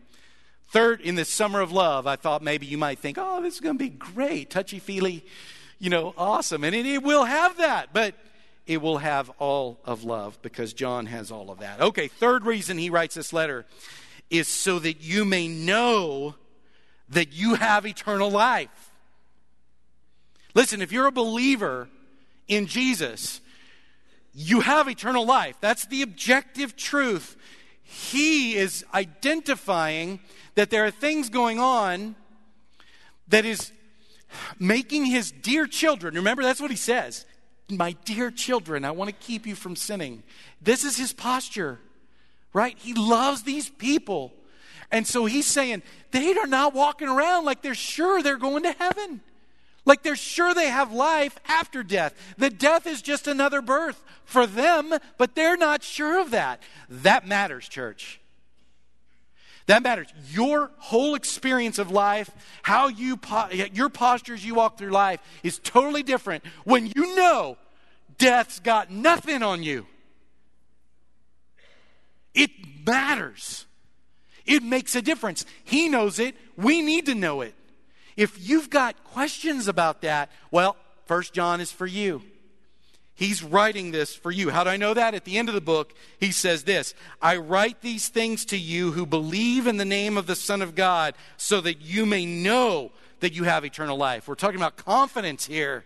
Third, 0.69 1.01
in 1.01 1.15
this 1.15 1.29
summer 1.29 1.61
of 1.61 1.71
love, 1.71 2.09
I 2.09 2.17
thought 2.17 2.43
maybe 2.43 2.67
you 2.67 2.77
might 2.77 2.99
think, 2.99 3.17
oh, 3.21 3.41
this 3.41 3.55
is 3.55 3.61
going 3.61 3.79
to 3.79 3.85
be 3.85 3.91
great, 3.91 4.51
touchy 4.51 4.81
feely, 4.81 5.25
you 5.79 5.91
know, 5.91 6.13
awesome. 6.19 6.65
And 6.65 6.75
it, 6.75 6.87
it 6.87 7.05
will 7.05 7.25
have 7.25 7.59
that, 7.59 7.91
but 7.93 8.17
it 8.67 8.83
will 8.83 8.99
have 8.99 9.31
all 9.39 9.79
of 9.85 10.03
love 10.03 10.39
because 10.43 10.73
John 10.73 11.07
has 11.07 11.31
all 11.31 11.53
of 11.53 11.61
that. 11.61 11.81
Okay, 11.81 12.09
third 12.09 12.45
reason 12.45 12.79
he 12.79 12.91
writes 12.91 13.15
this 13.15 13.33
letter 13.33 13.67
is 14.31 14.49
so 14.49 14.79
that 14.79 15.01
you 15.01 15.25
may 15.25 15.49
know 15.49 16.35
that 17.09 17.33
you 17.33 17.55
have 17.55 17.87
eternal 17.87 18.31
life. 18.31 18.91
Listen, 20.55 20.81
if 20.83 20.93
you're 20.93 21.07
a 21.07 21.13
believer 21.13 21.89
in 22.49 22.67
Jesus, 22.67 23.41
you 24.33 24.61
have 24.61 24.89
eternal 24.89 25.27
life. 25.27 25.57
That's 25.61 25.87
the 25.87 26.03
objective 26.03 26.77
truth. 26.77 27.37
He 27.83 28.57
is 28.57 28.85
identifying 28.95 30.21
that 30.55 30.71
there 30.71 30.85
are 30.85 30.91
things 30.91 31.29
going 31.29 31.61
on 31.61 32.17
that 33.29 33.45
is 33.45 33.73
making 34.59 35.07
his 35.07 35.31
dear 35.31 35.67
children, 35.67 36.15
remember 36.15 36.43
that's 36.43 36.61
what 36.61 36.71
he 36.71 36.77
says, 36.77 37.27
my 37.71 37.93
dear 38.05 38.31
children, 38.31 38.85
I 38.85 38.91
want 38.91 39.09
to 39.09 39.17
keep 39.17 39.47
you 39.47 39.55
from 39.55 39.77
sinning. 39.77 40.23
This 40.61 40.85
is 40.85 40.97
his 40.97 41.13
posture, 41.13 41.79
right? 42.55 42.79
He 42.79 42.95
loves 42.95 43.43
these 43.43 43.69
people. 43.69 44.33
And 44.91 45.07
so 45.07 45.27
he's 45.27 45.47
saying 45.47 45.83
they 46.13 46.33
are 46.39 46.47
not 46.47 46.73
walking 46.73 47.09
around 47.09 47.45
like 47.45 47.61
they're 47.61 47.75
sure 47.75 48.23
they're 48.23 48.39
going 48.39 48.63
to 48.63 48.73
heaven. 48.73 49.21
Like 49.85 50.03
they're 50.03 50.17
sure 50.17 50.55
they 50.55 50.69
have 50.69 50.93
life 50.93 51.39
after 51.47 51.83
death. 51.83 52.15
That 52.39 52.59
death 52.59 52.87
is 52.87 53.03
just 53.03 53.27
another 53.27 53.61
birth 53.61 54.03
for 54.25 54.47
them, 54.47 54.95
but 55.19 55.35
they're 55.35 55.59
not 55.59 55.83
sure 55.83 56.19
of 56.21 56.31
that. 56.31 56.63
That 56.89 57.27
matters, 57.27 57.69
church. 57.69 58.21
That 59.67 59.83
matters. 59.83 60.09
Your 60.31 60.71
whole 60.79 61.15
experience 61.15 61.79
of 61.79 61.91
life, 61.91 62.31
how 62.63 62.89
you 62.89 63.19
your 63.73 63.89
postures 63.89 64.45
you 64.45 64.55
walk 64.55 64.79
through 64.79 64.91
life 64.91 65.21
is 65.43 65.59
totally 65.59 66.03
different 66.03 66.45
when 66.65 66.87
you 66.87 67.17
know 67.17 67.57
death's 68.19 68.61
got 68.61 68.91
nothing 68.91 69.43
on 69.43 69.63
you. 69.63 69.87
It 72.35 72.51
matters. 72.87 73.67
It 74.47 74.63
makes 74.63 74.95
a 74.95 75.03
difference. 75.03 75.47
He 75.65 75.89
knows 75.89 76.19
it. 76.19 76.35
We 76.57 76.83
need 76.83 77.07
to 77.07 77.15
know 77.15 77.41
it. 77.41 77.55
If 78.17 78.49
you've 78.49 78.71
got 78.71 79.03
questions 79.05 79.69
about 79.69 80.03
that, 80.03 80.31
well, 80.51 80.77
First 81.07 81.33
John 81.33 81.61
is 81.61 81.73
for 81.73 81.87
you. 81.87 82.23
He's 83.17 83.45
writing 83.45 83.93
this 83.93 84.15
for 84.15 84.33
you. 84.33 84.51
How 84.51 84.65
do 84.65 84.71
I 84.71 84.77
know 84.77 84.93
that? 84.93 85.15
At 85.15 85.25
the 85.25 85.39
end 85.39 85.49
of 85.49 85.55
the 85.55 85.61
book, 85.61 85.95
he 86.19 86.33
says 86.33 86.65
this 86.65 86.95
I 87.23 87.37
write 87.37 87.81
these 87.81 88.09
things 88.09 88.45
to 88.47 88.59
you 88.59 88.93
who 88.93 89.07
believe 89.07 89.67
in 89.67 89.77
the 89.77 89.85
name 89.85 90.17
of 90.17 90.27
the 90.27 90.35
Son 90.35 90.63
of 90.63 90.75
God, 90.75 91.15
so 91.37 91.61
that 91.61 91.81
you 91.81 92.07
may 92.07 92.27
know 92.27 92.91
that 93.21 93.33
you 93.33 93.45
have 93.45 93.65
eternal 93.65 93.97
life. 93.97 94.27
We're 94.27 94.35
talking 94.35 94.57
about 94.57 94.77
confidence 94.77 95.47
here. 95.47 95.85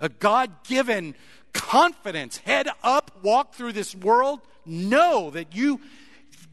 A 0.00 0.08
God 0.08 0.50
given 0.64 1.14
confidence. 1.52 2.38
Head 2.38 2.68
up, 2.82 3.10
walk 3.22 3.54
through 3.54 3.72
this 3.72 3.94
world, 3.94 4.40
know 4.66 5.30
that 5.30 5.54
you, 5.54 5.80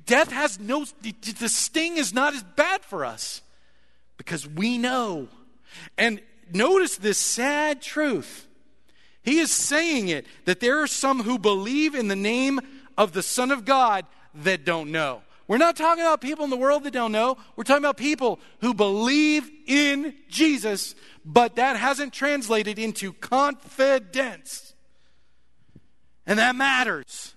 death 0.05 0.31
has 0.31 0.59
no, 0.59 0.85
the 1.01 1.49
sting 1.49 1.97
is 1.97 2.13
not 2.13 2.33
as 2.33 2.43
bad 2.43 2.83
for 2.83 3.05
us 3.05 3.41
because 4.17 4.47
we 4.47 4.77
know. 4.77 5.27
And 5.97 6.21
notice 6.51 6.97
this 6.97 7.17
sad 7.17 7.81
truth 7.81 8.47
he 9.29 9.39
is 9.39 9.51
saying 9.51 10.07
it 10.07 10.25
that 10.45 10.59
there 10.59 10.81
are 10.81 10.87
some 10.87 11.21
who 11.23 11.37
believe 11.37 11.95
in 11.95 12.07
the 12.07 12.15
name 12.15 12.59
of 12.97 13.13
the 13.13 13.23
Son 13.23 13.51
of 13.51 13.65
God 13.65 14.05
that 14.33 14.65
don't 14.65 14.91
know. 14.91 15.21
We're 15.47 15.57
not 15.57 15.75
talking 15.75 16.03
about 16.03 16.21
people 16.21 16.43
in 16.43 16.51
the 16.51 16.57
world 16.57 16.83
that 16.83 16.93
don't 16.93 17.11
know. 17.11 17.37
We're 17.55 17.63
talking 17.63 17.83
about 17.83 17.97
people 17.97 18.39
who 18.61 18.73
believe 18.73 19.49
in 19.67 20.15
Jesus, 20.29 20.95
but 21.25 21.55
that 21.55 21.75
hasn't 21.75 22.13
translated 22.13 22.77
into 22.77 23.13
confidence. 23.13 24.73
And 26.25 26.37
that 26.39 26.55
matters. 26.55 27.33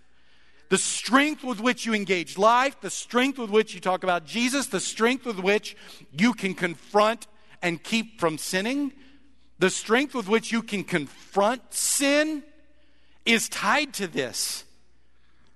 The 0.73 0.79
strength 0.79 1.45
with 1.45 1.61
which 1.61 1.85
you 1.85 1.93
engage 1.93 2.39
life, 2.39 2.81
the 2.81 2.89
strength 2.89 3.39
with 3.39 3.51
which 3.51 3.75
you 3.75 3.81
talk 3.83 4.05
about 4.05 4.25
Jesus, 4.25 4.69
the 4.69 4.81
strength 4.81 5.27
with 5.27 5.39
which 5.39 5.77
you 6.19 6.33
can 6.33 6.55
confront 6.55 7.27
and 7.61 7.83
keep 7.83 8.19
from 8.19 8.39
sinning, 8.39 8.95
the 9.59 9.69
strength 9.69 10.15
with 10.15 10.29
which 10.29 10.51
you 10.51 10.63
can 10.63 10.83
confront 10.83 11.75
sin 11.75 12.43
is 13.27 13.51
tied 13.51 13.93
to 13.93 14.07
this. 14.07 14.65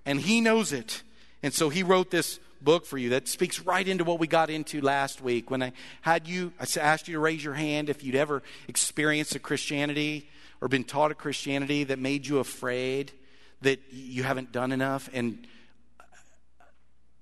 And 0.04 0.20
he 0.20 0.42
knows 0.42 0.74
it. 0.74 1.02
And 1.42 1.54
so 1.54 1.70
he 1.70 1.82
wrote 1.82 2.10
this 2.10 2.38
book 2.60 2.84
for 2.84 2.98
you 2.98 3.08
that 3.08 3.26
speaks 3.26 3.60
right 3.60 3.88
into 3.88 4.04
what 4.04 4.18
we 4.18 4.26
got 4.26 4.50
into 4.50 4.82
last 4.82 5.22
week 5.22 5.50
when 5.50 5.62
I 5.62 5.72
had 6.02 6.28
you, 6.28 6.52
I 6.60 6.66
asked 6.78 7.08
you 7.08 7.14
to 7.14 7.20
raise 7.20 7.42
your 7.42 7.54
hand 7.54 7.88
if 7.88 8.04
you'd 8.04 8.16
ever 8.16 8.42
experienced 8.68 9.34
a 9.34 9.38
Christianity 9.38 10.28
or 10.60 10.68
been 10.68 10.84
taught 10.84 11.10
a 11.10 11.14
Christianity 11.14 11.84
that 11.84 11.98
made 11.98 12.26
you 12.26 12.36
afraid 12.36 13.12
that 13.62 13.80
you 13.90 14.22
haven't 14.22 14.52
done 14.52 14.72
enough. 14.72 15.08
And 15.12 15.46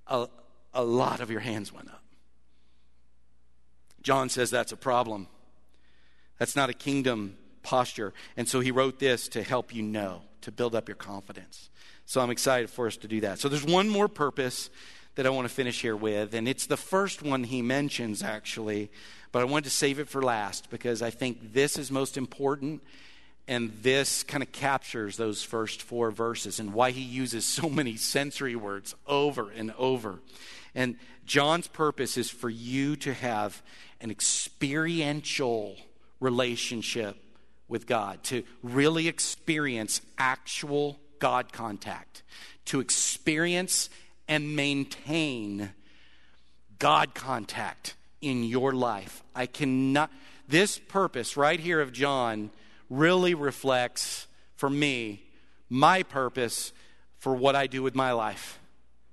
a, 0.06 0.28
a 0.72 0.84
lot 0.84 1.20
of 1.20 1.30
your 1.30 1.40
hands 1.40 1.72
went 1.72 1.88
up. 1.88 2.02
John 4.02 4.28
says 4.28 4.50
that's 4.50 4.72
a 4.72 4.76
problem. 4.76 5.28
That's 6.38 6.56
not 6.56 6.68
a 6.68 6.74
kingdom 6.74 7.36
posture. 7.62 8.12
And 8.36 8.48
so 8.48 8.60
he 8.60 8.70
wrote 8.70 8.98
this 8.98 9.28
to 9.28 9.42
help 9.42 9.74
you 9.74 9.82
know, 9.82 10.22
to 10.42 10.52
build 10.52 10.74
up 10.74 10.88
your 10.88 10.96
confidence. 10.96 11.70
So 12.06 12.20
I'm 12.20 12.30
excited 12.30 12.68
for 12.68 12.86
us 12.86 12.96
to 12.98 13.08
do 13.08 13.20
that. 13.22 13.38
So 13.38 13.48
there's 13.48 13.64
one 13.64 13.88
more 13.88 14.08
purpose 14.08 14.68
that 15.14 15.26
I 15.26 15.30
want 15.30 15.48
to 15.48 15.54
finish 15.54 15.80
here 15.80 15.96
with, 15.96 16.34
and 16.34 16.48
it's 16.48 16.66
the 16.66 16.76
first 16.76 17.22
one 17.22 17.44
he 17.44 17.62
mentions 17.62 18.22
actually, 18.22 18.90
but 19.32 19.40
I 19.40 19.44
wanted 19.44 19.64
to 19.64 19.70
save 19.70 19.98
it 19.98 20.08
for 20.08 20.20
last 20.20 20.70
because 20.70 21.02
I 21.02 21.10
think 21.10 21.52
this 21.52 21.78
is 21.78 21.90
most 21.90 22.16
important. 22.16 22.82
And 23.46 23.72
this 23.82 24.22
kind 24.22 24.42
of 24.42 24.52
captures 24.52 25.16
those 25.16 25.42
first 25.42 25.82
four 25.82 26.10
verses 26.10 26.58
and 26.58 26.72
why 26.72 26.92
he 26.92 27.02
uses 27.02 27.44
so 27.44 27.68
many 27.68 27.96
sensory 27.96 28.56
words 28.56 28.94
over 29.06 29.50
and 29.50 29.72
over. 29.76 30.20
And 30.74 30.96
John's 31.26 31.68
purpose 31.68 32.16
is 32.16 32.30
for 32.30 32.48
you 32.48 32.96
to 32.96 33.12
have 33.12 33.62
an 34.00 34.10
experiential 34.10 35.76
relationship 36.20 37.16
with 37.68 37.86
God, 37.86 38.22
to 38.24 38.44
really 38.62 39.08
experience 39.08 40.00
actual 40.18 40.98
God 41.18 41.52
contact, 41.52 42.22
to 42.66 42.80
experience 42.80 43.90
and 44.28 44.56
maintain 44.56 45.70
God 46.78 47.14
contact 47.14 47.94
in 48.20 48.44
your 48.44 48.72
life. 48.72 49.22
I 49.34 49.46
cannot, 49.46 50.10
this 50.48 50.78
purpose 50.78 51.36
right 51.36 51.60
here 51.60 51.80
of 51.80 51.92
John 51.92 52.50
really 52.90 53.34
reflects 53.34 54.26
for 54.56 54.70
me 54.70 55.22
my 55.68 56.02
purpose 56.02 56.72
for 57.18 57.34
what 57.34 57.56
I 57.56 57.66
do 57.66 57.82
with 57.82 57.94
my 57.94 58.12
life. 58.12 58.60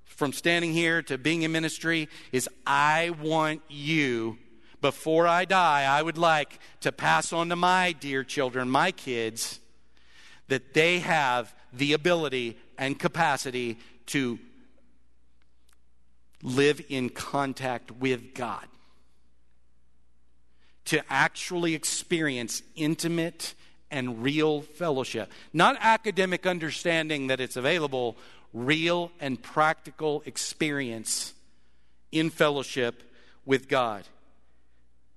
From 0.04 0.32
standing 0.32 0.72
here 0.72 1.02
to 1.02 1.18
being 1.18 1.42
in 1.42 1.52
ministry, 1.52 2.08
is 2.30 2.48
I 2.66 3.10
want 3.20 3.62
you 3.68 4.38
before 4.82 5.26
I 5.26 5.44
die, 5.44 5.84
I 5.84 6.02
would 6.02 6.18
like 6.18 6.58
to 6.80 6.92
pass 6.92 7.32
on 7.32 7.48
to 7.48 7.56
my 7.56 7.92
dear 7.92 8.24
children, 8.24 8.68
my 8.68 8.90
kids, 8.90 9.60
that 10.48 10.74
they 10.74 10.98
have 10.98 11.54
the 11.72 11.92
ability 11.92 12.58
and 12.76 12.98
capacity 12.98 13.78
to 14.06 14.38
live 16.42 16.80
in 16.88 17.08
contact 17.08 17.92
with 17.92 18.34
God, 18.34 18.66
to 20.86 21.00
actually 21.08 21.74
experience 21.74 22.62
intimate 22.74 23.54
and 23.92 24.22
real 24.22 24.62
fellowship. 24.62 25.30
Not 25.52 25.76
academic 25.78 26.46
understanding 26.46 27.28
that 27.28 27.40
it's 27.40 27.56
available, 27.56 28.16
real 28.52 29.12
and 29.20 29.40
practical 29.40 30.22
experience 30.26 31.34
in 32.10 32.30
fellowship 32.30 33.02
with 33.44 33.68
God. 33.68 34.04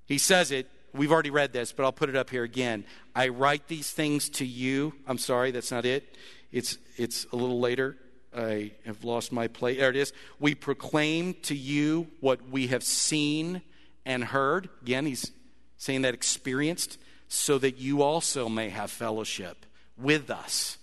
He 0.05 0.19
says 0.19 0.51
it. 0.51 0.69
We've 0.93 1.11
already 1.11 1.31
read 1.31 1.51
this, 1.51 1.71
but 1.71 1.83
I'll 1.83 1.91
put 1.91 2.09
it 2.09 2.15
up 2.15 2.29
here 2.29 2.43
again. 2.43 2.85
I 3.15 3.29
write 3.29 3.67
these 3.67 3.91
things 3.91 4.29
to 4.29 4.45
you. 4.45 4.93
I'm 5.07 5.17
sorry, 5.17 5.51
that's 5.51 5.71
not 5.71 5.85
it. 5.85 6.15
It's, 6.51 6.77
it's 6.95 7.25
a 7.33 7.35
little 7.35 7.59
later. 7.59 7.97
I 8.35 8.71
have 8.85 9.03
lost 9.03 9.31
my 9.31 9.47
place. 9.47 9.77
There 9.77 9.89
it 9.89 9.95
is. 9.95 10.13
We 10.39 10.55
proclaim 10.55 11.33
to 11.43 11.55
you 11.55 12.07
what 12.19 12.49
we 12.49 12.67
have 12.67 12.83
seen 12.83 13.61
and 14.05 14.23
heard. 14.23 14.69
Again, 14.81 15.05
he's 15.05 15.31
saying 15.77 16.03
that 16.03 16.13
experienced, 16.13 16.97
so 17.27 17.57
that 17.57 17.77
you 17.77 18.01
also 18.01 18.49
may 18.49 18.69
have 18.69 18.91
fellowship 18.91 19.65
with 19.97 20.29
us. 20.29 20.77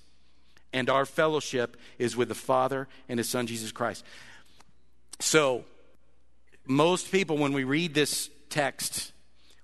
And 0.72 0.88
our 0.88 1.04
fellowship 1.04 1.76
is 1.98 2.16
with 2.16 2.28
the 2.28 2.34
Father 2.34 2.88
and 3.08 3.18
His 3.18 3.28
Son, 3.28 3.46
Jesus 3.46 3.72
Christ. 3.72 4.04
So, 5.20 5.64
most 6.66 7.12
people, 7.12 7.36
when 7.38 7.52
we 7.52 7.64
read 7.64 7.94
this 7.94 8.30
text, 8.48 9.12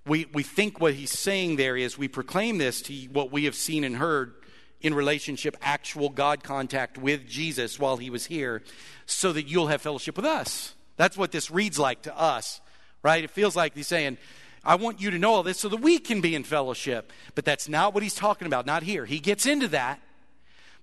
we, 0.07 0.27
we 0.33 0.43
think 0.43 0.81
what 0.81 0.95
he's 0.95 1.11
saying 1.11 1.57
there 1.57 1.77
is 1.77 1.97
we 1.97 2.09
proclaim 2.09 2.59
this 2.59 2.83
to 2.83 2.95
what 3.13 3.31
we 3.31 3.45
have 3.45 3.55
seen 3.55 3.85
and 3.85 3.97
heard 3.97 4.35
in 4.81 4.95
relationship, 4.95 5.57
actual 5.61 6.09
God 6.09 6.43
contact 6.43 6.99
with 6.99 7.27
Jesus 7.27 7.79
while 7.79 7.97
he 7.97 8.11
was 8.11 8.27
here, 8.27 8.63
so 9.07 9.33
that 9.33 9.49
you'll 9.49 9.67
have 9.67 9.83
fellowship 9.83 10.17
with 10.17 10.25
us. 10.25 10.75
That's 10.97 11.17
what 11.17 11.33
this 11.33 11.51
reads 11.51 11.79
like 11.79 12.03
to 12.03 12.17
us, 12.19 12.61
right? 13.03 13.23
It 13.23 13.31
feels 13.31 13.57
like 13.57 13.75
he's 13.75 13.89
saying, 13.89 14.19
I 14.65 14.75
want 14.75 15.01
you 15.01 15.11
to 15.11 15.19
know 15.19 15.35
all 15.35 15.43
this 15.43 15.59
so 15.59 15.69
that 15.69 15.81
we 15.81 15.99
can 15.99 16.21
be 16.21 16.35
in 16.35 16.45
fellowship. 16.45 17.13
But 17.35 17.45
that's 17.45 17.69
not 17.69 17.95
what 17.95 18.03
he's 18.03 18.15
talking 18.15 18.47
about, 18.47 18.67
not 18.67 18.83
here. 18.83 19.05
He 19.05 19.19
gets 19.19 19.47
into 19.47 19.69
that, 19.69 20.01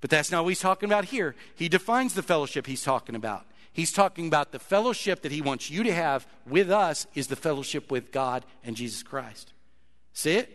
but 0.02 0.10
that's 0.10 0.32
not 0.32 0.44
what 0.44 0.50
he's 0.50 0.60
talking 0.60 0.88
about 0.88 1.06
here. 1.06 1.36
He 1.56 1.70
defines 1.70 2.14
the 2.14 2.24
fellowship 2.24 2.68
he's 2.68 2.84
talking 2.84 3.16
about. 3.16 3.46
He's 3.74 3.92
talking 3.92 4.28
about 4.28 4.52
the 4.54 4.60
fellowship 4.60 5.22
that 5.24 5.34
he 5.34 5.42
wants 5.42 5.70
you 5.70 5.84
to 5.84 5.94
have 5.94 6.26
with 6.48 6.72
us 6.72 7.08
is 7.14 7.28
the 7.28 7.36
fellowship 7.36 7.92
with 7.92 8.12
God 8.12 8.46
and 8.64 8.76
Jesus 8.76 9.04
Christ. 9.04 9.52
See 10.14 10.38
it? 10.38 10.50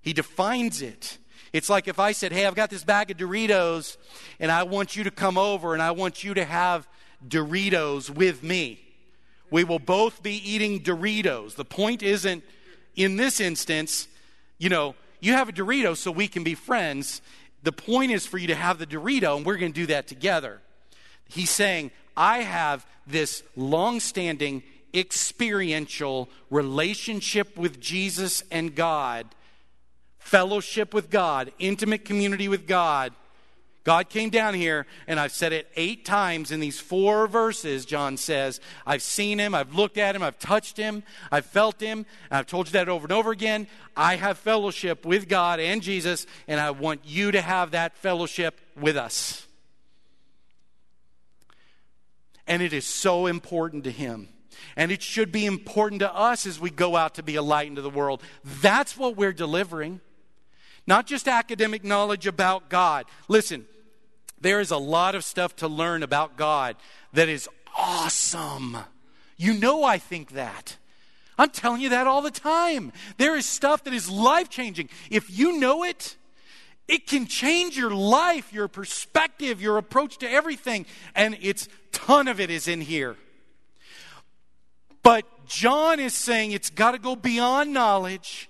He 0.00 0.12
defines 0.12 0.82
it. 0.82 1.18
It's 1.52 1.70
like 1.70 1.86
if 1.86 1.98
I 2.00 2.12
said, 2.12 2.32
Hey, 2.32 2.44
I've 2.44 2.54
got 2.56 2.70
this 2.70 2.82
bag 2.82 3.10
of 3.10 3.16
Doritos, 3.16 3.96
and 4.40 4.50
I 4.50 4.64
want 4.64 4.96
you 4.96 5.04
to 5.04 5.10
come 5.10 5.38
over 5.38 5.72
and 5.72 5.82
I 5.82 5.92
want 5.92 6.24
you 6.24 6.34
to 6.34 6.44
have 6.44 6.88
Doritos 7.26 8.10
with 8.10 8.42
me. 8.42 8.85
We 9.50 9.64
will 9.64 9.78
both 9.78 10.22
be 10.22 10.36
eating 10.36 10.82
Doritos. 10.82 11.54
The 11.54 11.64
point 11.64 12.02
isn't, 12.02 12.42
in 12.94 13.16
this 13.16 13.40
instance, 13.40 14.08
you 14.58 14.68
know, 14.68 14.94
you 15.20 15.32
have 15.32 15.48
a 15.48 15.52
Dorito 15.52 15.96
so 15.96 16.10
we 16.10 16.28
can 16.28 16.44
be 16.44 16.54
friends. 16.54 17.20
The 17.62 17.72
point 17.72 18.12
is 18.12 18.26
for 18.26 18.38
you 18.38 18.48
to 18.48 18.54
have 18.54 18.78
the 18.78 18.86
Dorito, 18.86 19.36
and 19.36 19.46
we're 19.46 19.56
going 19.56 19.72
to 19.72 19.80
do 19.80 19.86
that 19.86 20.06
together. 20.06 20.60
He's 21.28 21.50
saying, 21.50 21.90
I 22.16 22.38
have 22.38 22.86
this 23.06 23.42
long 23.56 24.00
standing 24.00 24.62
experiential 24.94 26.28
relationship 26.50 27.56
with 27.56 27.80
Jesus 27.80 28.42
and 28.50 28.74
God, 28.74 29.26
fellowship 30.18 30.94
with 30.94 31.10
God, 31.10 31.52
intimate 31.58 32.04
community 32.04 32.48
with 32.48 32.66
God. 32.66 33.12
God 33.86 34.08
came 34.08 34.30
down 34.30 34.54
here, 34.54 34.84
and 35.06 35.20
I've 35.20 35.30
said 35.30 35.52
it 35.52 35.70
eight 35.76 36.04
times 36.04 36.50
in 36.50 36.58
these 36.58 36.80
four 36.80 37.28
verses, 37.28 37.86
John 37.86 38.16
says. 38.16 38.60
I've 38.84 39.00
seen 39.00 39.38
him, 39.38 39.54
I've 39.54 39.76
looked 39.76 39.96
at 39.96 40.16
him, 40.16 40.24
I've 40.24 40.40
touched 40.40 40.76
him, 40.76 41.04
I've 41.30 41.46
felt 41.46 41.80
him, 41.80 42.04
and 42.28 42.38
I've 42.38 42.48
told 42.48 42.66
you 42.66 42.72
that 42.72 42.88
over 42.88 43.04
and 43.04 43.12
over 43.12 43.30
again. 43.30 43.68
I 43.96 44.16
have 44.16 44.38
fellowship 44.38 45.06
with 45.06 45.28
God 45.28 45.60
and 45.60 45.80
Jesus, 45.80 46.26
and 46.48 46.58
I 46.58 46.72
want 46.72 47.02
you 47.04 47.30
to 47.30 47.40
have 47.40 47.70
that 47.70 47.96
fellowship 47.96 48.60
with 48.76 48.96
us. 48.96 49.46
And 52.48 52.62
it 52.62 52.72
is 52.72 52.86
so 52.86 53.26
important 53.26 53.84
to 53.84 53.92
him. 53.92 54.30
And 54.74 54.90
it 54.90 55.00
should 55.00 55.30
be 55.30 55.46
important 55.46 56.00
to 56.00 56.12
us 56.12 56.44
as 56.44 56.58
we 56.58 56.70
go 56.70 56.96
out 56.96 57.14
to 57.14 57.22
be 57.22 57.36
a 57.36 57.42
light 57.42 57.68
into 57.68 57.82
the 57.82 57.90
world. 57.90 58.20
That's 58.42 58.96
what 58.96 59.16
we're 59.16 59.32
delivering. 59.32 60.00
Not 60.88 61.06
just 61.06 61.28
academic 61.28 61.84
knowledge 61.84 62.26
about 62.26 62.68
God. 62.68 63.06
Listen, 63.28 63.64
there 64.40 64.60
is 64.60 64.70
a 64.70 64.76
lot 64.76 65.14
of 65.14 65.24
stuff 65.24 65.56
to 65.56 65.68
learn 65.68 66.02
about 66.02 66.36
God 66.36 66.76
that 67.12 67.28
is 67.28 67.48
awesome. 67.76 68.78
You 69.36 69.54
know, 69.54 69.84
I 69.84 69.98
think 69.98 70.32
that. 70.32 70.76
I'm 71.38 71.50
telling 71.50 71.80
you 71.80 71.90
that 71.90 72.06
all 72.06 72.22
the 72.22 72.30
time. 72.30 72.92
There 73.18 73.36
is 73.36 73.46
stuff 73.46 73.84
that 73.84 73.92
is 73.92 74.10
life 74.10 74.48
changing. 74.48 74.88
If 75.10 75.36
you 75.36 75.58
know 75.58 75.84
it, 75.84 76.16
it 76.88 77.06
can 77.06 77.26
change 77.26 77.76
your 77.76 77.90
life, 77.90 78.52
your 78.52 78.68
perspective, 78.68 79.60
your 79.60 79.76
approach 79.76 80.18
to 80.18 80.30
everything. 80.30 80.86
And 81.14 81.36
it's 81.40 81.68
ton 81.92 82.28
of 82.28 82.40
it 82.40 82.50
is 82.50 82.68
in 82.68 82.80
here. 82.80 83.16
But 85.02 85.24
John 85.46 86.00
is 86.00 86.14
saying 86.14 86.52
it's 86.52 86.70
got 86.70 86.92
to 86.92 86.98
go 86.98 87.14
beyond 87.14 87.72
knowledge 87.72 88.48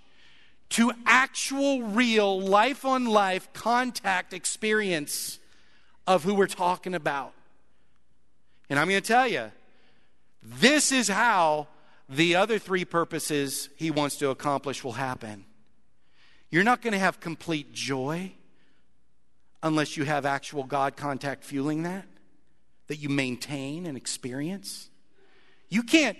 to 0.70 0.92
actual, 1.06 1.82
real, 1.82 2.40
life 2.40 2.84
on 2.84 3.04
life 3.04 3.52
contact 3.52 4.32
experience 4.32 5.38
of 6.06 6.24
who 6.24 6.34
we're 6.34 6.46
talking 6.46 6.94
about. 6.94 7.32
And 8.68 8.78
I'm 8.78 8.88
going 8.88 9.00
to 9.00 9.06
tell 9.06 9.28
you, 9.28 9.50
this 10.42 10.92
is 10.92 11.08
how 11.08 11.68
the 12.08 12.36
other 12.36 12.58
three 12.58 12.84
purposes 12.84 13.68
he 13.76 13.90
wants 13.90 14.16
to 14.16 14.30
accomplish 14.30 14.84
will 14.84 14.92
happen. 14.92 15.44
You're 16.50 16.64
not 16.64 16.82
going 16.82 16.92
to 16.92 16.98
have 16.98 17.20
complete 17.20 17.72
joy 17.72 18.32
unless 19.62 19.96
you 19.96 20.04
have 20.04 20.24
actual 20.24 20.64
God 20.64 20.96
contact 20.96 21.44
fueling 21.44 21.82
that, 21.82 22.06
that 22.86 22.96
you 22.96 23.08
maintain 23.08 23.86
and 23.86 23.96
experience. 23.96 24.88
You 25.68 25.82
can't, 25.82 26.16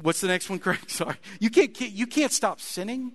What's 0.00 0.20
the 0.20 0.28
next 0.28 0.48
one, 0.48 0.58
Craig? 0.58 0.78
Sorry. 0.88 1.16
You 1.40 1.50
can't, 1.50 1.78
you 1.80 2.06
can't 2.06 2.32
stop 2.32 2.60
sinning 2.60 3.12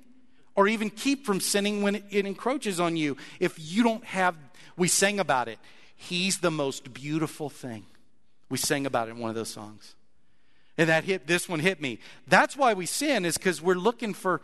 or 0.55 0.67
even 0.67 0.89
keep 0.89 1.25
from 1.25 1.39
sinning 1.39 1.81
when 1.81 1.95
it, 1.95 2.25
encroaches 2.25 2.79
on 2.79 2.95
you 2.97 3.17
if 3.39 3.55
you 3.57 3.83
don't 3.83 4.03
have, 4.05 4.35
we 4.77 4.87
sang 4.87 5.19
about 5.19 5.47
it. 5.47 5.59
He's 5.95 6.39
the 6.39 6.51
most 6.51 6.93
beautiful 6.93 7.49
thing. 7.49 7.85
We 8.49 8.57
sang 8.57 8.85
about 8.85 9.07
it 9.07 9.11
in 9.11 9.19
one 9.19 9.29
of 9.29 9.35
those 9.35 9.49
songs. 9.49 9.95
And 10.77 10.89
that 10.89 11.03
hit, 11.03 11.27
this 11.27 11.47
one 11.47 11.59
hit 11.59 11.79
me. 11.79 11.99
That's 12.27 12.57
why 12.57 12.73
we 12.73 12.87
sin, 12.87 13.25
is 13.25 13.37
because 13.37 13.61
we're 13.61 13.75
looking 13.75 14.13
for 14.13 14.41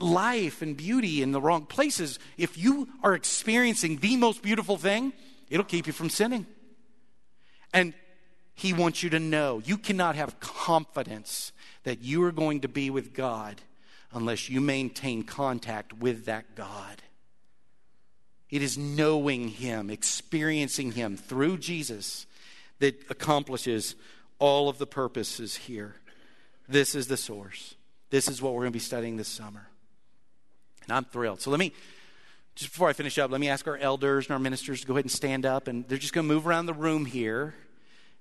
life 0.00 0.60
and 0.60 0.76
beauty 0.76 1.22
in 1.22 1.30
the 1.30 1.40
wrong 1.40 1.66
places. 1.66 2.18
If 2.36 2.58
you 2.58 2.88
are 3.02 3.14
experiencing 3.14 3.98
the 3.98 4.16
most 4.16 4.42
beautiful 4.42 4.76
thing, 4.76 5.12
it'll 5.48 5.64
keep 5.64 5.86
you 5.86 5.92
from 5.92 6.10
sinning. 6.10 6.46
And 7.72 7.94
he 8.54 8.72
wants 8.72 9.04
you 9.04 9.10
to 9.10 9.20
know 9.20 9.62
you 9.64 9.78
cannot 9.78 10.16
have 10.16 10.40
confidence 10.40 11.52
that 11.84 12.02
you 12.02 12.24
are 12.24 12.32
going 12.32 12.62
to 12.62 12.68
be 12.68 12.90
with 12.90 13.14
God 13.14 13.60
unless 14.12 14.48
you 14.48 14.60
maintain 14.60 15.22
contact 15.22 15.92
with 15.92 16.24
that 16.24 16.56
God. 16.56 17.02
It 18.50 18.62
is 18.62 18.78
knowing 18.78 19.48
Him, 19.48 19.90
experiencing 19.90 20.92
Him 20.92 21.16
through 21.16 21.58
Jesus 21.58 22.26
that 22.78 22.98
accomplishes 23.10 23.94
all 24.38 24.68
of 24.68 24.78
the 24.78 24.86
purposes 24.86 25.56
here. 25.56 25.96
This 26.68 26.94
is 26.94 27.08
the 27.08 27.16
source. 27.16 27.74
This 28.10 28.28
is 28.28 28.40
what 28.40 28.54
we're 28.54 28.62
going 28.62 28.72
to 28.72 28.76
be 28.76 28.80
studying 28.80 29.16
this 29.16 29.28
summer. 29.28 29.68
And 30.84 30.96
I'm 30.96 31.04
thrilled. 31.04 31.40
So 31.40 31.50
let 31.50 31.60
me, 31.60 31.72
just 32.54 32.72
before 32.72 32.88
I 32.88 32.92
finish 32.92 33.18
up, 33.18 33.30
let 33.30 33.40
me 33.40 33.48
ask 33.48 33.66
our 33.66 33.76
elders 33.76 34.26
and 34.26 34.32
our 34.32 34.38
ministers 34.38 34.80
to 34.80 34.86
go 34.86 34.94
ahead 34.94 35.04
and 35.04 35.12
stand 35.12 35.44
up. 35.44 35.68
And 35.68 35.86
they're 35.88 35.98
just 35.98 36.14
going 36.14 36.26
to 36.26 36.32
move 36.32 36.46
around 36.46 36.66
the 36.66 36.74
room 36.74 37.04
here. 37.04 37.54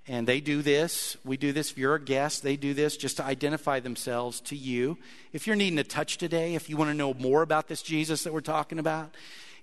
And 0.10 0.26
they 0.26 0.40
do 0.40 0.62
this. 0.62 1.18
We 1.26 1.36
do 1.38 1.52
this. 1.52 1.72
If 1.72 1.78
you're 1.78 1.96
a 1.96 2.02
guest, 2.02 2.42
they 2.42 2.56
do 2.56 2.74
this 2.74 2.96
just 2.96 3.18
to 3.18 3.26
identify 3.26 3.80
themselves 3.80 4.40
to 4.42 4.56
you. 4.56 4.98
If 5.34 5.48
you're 5.48 5.56
needing 5.56 5.80
a 5.80 5.84
touch 5.84 6.18
today, 6.18 6.56
if 6.56 6.70
you 6.70 6.78
want 6.78 6.90
to 6.90 6.94
know 6.94 7.14
more 7.14 7.42
about 7.42 7.68
this 7.68 7.82
Jesus 7.82 8.24
that 8.24 8.34
we're 8.34 8.42
talking 8.42 8.80
about, 8.80 9.14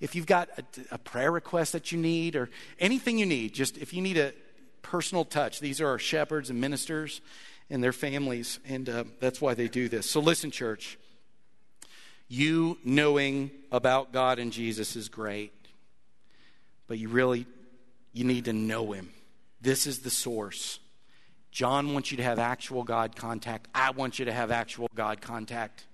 if 0.00 0.14
you've 0.14 0.26
got 0.26 0.48
a, 0.58 0.64
a 0.92 0.98
prayer 0.98 1.30
request 1.30 1.72
that 1.72 1.92
you 1.92 1.98
need 1.98 2.36
or 2.36 2.50
anything 2.78 3.18
you 3.18 3.26
need, 3.26 3.52
just 3.52 3.78
if 3.78 3.92
you 3.92 4.02
need 4.02 4.16
a 4.16 4.32
personal 4.82 5.24
touch, 5.24 5.60
these 5.60 5.80
are 5.80 5.88
our 5.88 5.98
shepherds 5.98 6.50
and 6.50 6.60
ministers 6.60 7.20
and 7.70 7.82
their 7.82 7.92
families. 7.92 8.58
And 8.66 8.88
uh, 8.88 9.04
that's 9.20 9.40
why 9.40 9.54
they 9.54 9.68
do 9.68 9.88
this. 9.88 10.08
So 10.08 10.20
listen, 10.20 10.50
church. 10.50 10.98
You 12.28 12.78
knowing 12.84 13.50
about 13.70 14.12
God 14.12 14.38
and 14.38 14.50
Jesus 14.52 14.96
is 14.96 15.08
great, 15.08 15.52
but 16.86 16.98
you 16.98 17.08
really 17.08 17.46
you 18.12 18.24
need 18.24 18.46
to 18.46 18.52
know 18.52 18.92
him. 18.92 19.10
This 19.60 19.86
is 19.86 19.98
the 20.00 20.10
source. 20.10 20.78
John 21.50 21.92
wants 21.92 22.10
you 22.10 22.16
to 22.16 22.22
have 22.22 22.38
actual 22.38 22.82
God 22.82 23.14
contact. 23.14 23.68
I 23.74 23.90
want 23.90 24.18
you 24.18 24.24
to 24.24 24.32
have 24.32 24.50
actual 24.50 24.88
God 24.94 25.20
contact. 25.20 25.84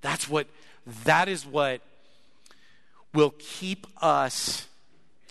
That's 0.00 0.28
what, 0.28 0.46
that 1.04 1.28
is 1.28 1.44
what 1.44 1.80
will 3.12 3.34
keep 3.38 3.86
us 4.02 4.66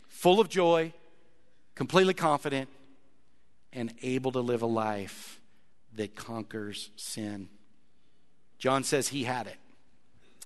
full 0.08 0.39
of 0.39 0.50
joy, 0.50 0.94
completely 1.76 2.13
confident, 2.13 2.70
and 3.72 3.94
able 4.02 4.32
to 4.32 4.39
live 4.39 4.62
a 4.62 4.68
life 4.68 5.39
that 5.96 6.15
conquers 6.15 6.89
sin. 6.96 7.50
John 8.58 8.84
says 8.84 9.08
he 9.08 9.24
had 9.24 9.48
it. 9.48 9.58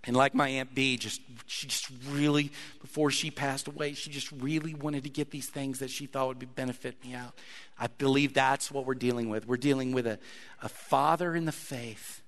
And 0.05 0.17
like 0.17 0.35
my 0.35 0.49
Aunt 0.49 0.75
B, 0.75 0.97
just 0.97 1.21
she 1.45 1.67
just 1.67 1.89
really, 2.09 2.51
before 2.81 3.09
she 3.09 3.31
passed 3.31 3.67
away, 3.69 3.93
she 3.93 4.09
just 4.09 4.31
really 4.33 4.73
wanted 4.73 5.03
to 5.03 5.09
get 5.09 5.31
these 5.31 5.47
things 5.47 5.79
that 5.79 5.89
she 5.89 6.07
thought 6.07 6.27
would 6.27 6.39
be 6.39 6.45
benefit 6.45 7.01
me 7.03 7.13
out. 7.13 7.33
I 7.79 7.87
believe 7.87 8.33
that's 8.33 8.69
what 8.69 8.85
we're 8.85 8.95
dealing 8.95 9.29
with. 9.29 9.47
We're 9.47 9.55
dealing 9.55 9.93
with 9.93 10.05
a, 10.05 10.19
a 10.61 10.67
father 10.67 11.33
in 11.35 11.45
the 11.45 11.53
faith 11.53 12.21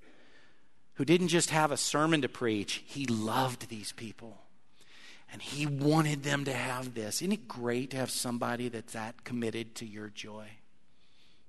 who 0.94 1.04
didn't 1.04 1.28
just 1.28 1.50
have 1.50 1.72
a 1.72 1.78
sermon 1.78 2.22
to 2.22 2.30
preach, 2.30 2.82
he 2.86 3.06
loved 3.06 3.68
these 3.68 3.92
people. 3.92 4.45
And 5.32 5.42
he 5.42 5.66
wanted 5.66 6.24
them 6.24 6.46
to 6.46 6.54
have 6.54 6.94
this. 6.94 7.22
Isn't 7.22 7.34
it 7.34 7.48
great 7.48 7.92
to 7.92 7.98
have 7.98 8.10
somebody 8.10 8.70
that's 8.70 8.94
that 8.94 9.24
committed 9.24 9.76
to 9.76 9.86
your 9.86 10.10
joy? 10.10 10.48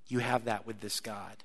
You 0.09 0.21
have 0.21 0.47
that 0.47 0.67
with 0.67 0.81
this 0.81 1.01
God. 1.01 1.45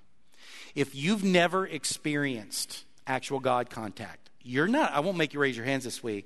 If 0.74 0.96
you've 0.96 1.24
never 1.24 1.68
experienced 1.68 2.86
actual 3.06 3.40
God 3.40 3.70
contact, 3.70 4.30
you're 4.44 4.68
not, 4.68 4.92
I 4.94 5.02
won't 5.02 5.18
make 5.18 5.34
you 5.34 5.40
raise 5.40 5.56
your 5.56 5.66
hands 5.66 5.84
this 5.84 6.02
week, 6.02 6.26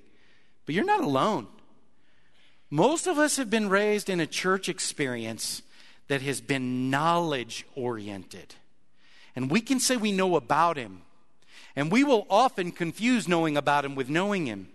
but 0.66 0.76
you're 0.76 0.86
not 0.86 1.02
alone. 1.02 1.48
Most 2.70 3.08
of 3.08 3.18
us 3.18 3.38
have 3.38 3.50
been 3.50 3.70
raised 3.70 4.10
in 4.10 4.20
a 4.20 4.28
church 4.28 4.70
experience 4.70 5.62
that 6.08 6.22
has 6.22 6.42
been 6.42 6.90
knowledge 6.90 7.66
oriented. 7.76 8.56
And 9.36 9.52
we 9.52 9.62
can 9.62 9.80
say 9.80 9.98
we 9.98 10.12
know 10.12 10.36
about 10.36 10.78
him. 10.78 11.02
And 11.76 11.92
we 11.92 12.04
will 12.04 12.26
often 12.30 12.72
confuse 12.72 13.28
knowing 13.28 13.58
about 13.58 13.86
him 13.86 13.96
with 13.96 14.10
knowing 14.10 14.46
him. 14.46 14.70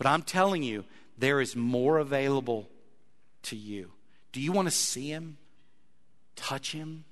But 0.00 0.06
I'm 0.06 0.22
telling 0.22 0.62
you, 0.62 0.86
there 1.18 1.42
is 1.42 1.54
more 1.54 1.98
available 1.98 2.70
to 3.42 3.54
you. 3.54 3.90
Do 4.32 4.40
you 4.40 4.50
want 4.50 4.66
to 4.66 4.72
see 4.74 5.10
him? 5.10 5.36
Touch 6.36 6.72
him? 6.72 7.04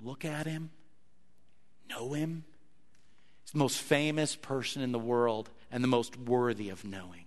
Look 0.00 0.24
at 0.24 0.44
him? 0.44 0.70
Know 1.88 2.14
him? 2.14 2.42
He's 3.44 3.52
the 3.52 3.58
most 3.58 3.78
famous 3.78 4.34
person 4.34 4.82
in 4.82 4.90
the 4.90 4.98
world 4.98 5.50
and 5.70 5.84
the 5.84 5.88
most 5.88 6.18
worthy 6.18 6.68
of 6.68 6.84
knowing, 6.84 7.26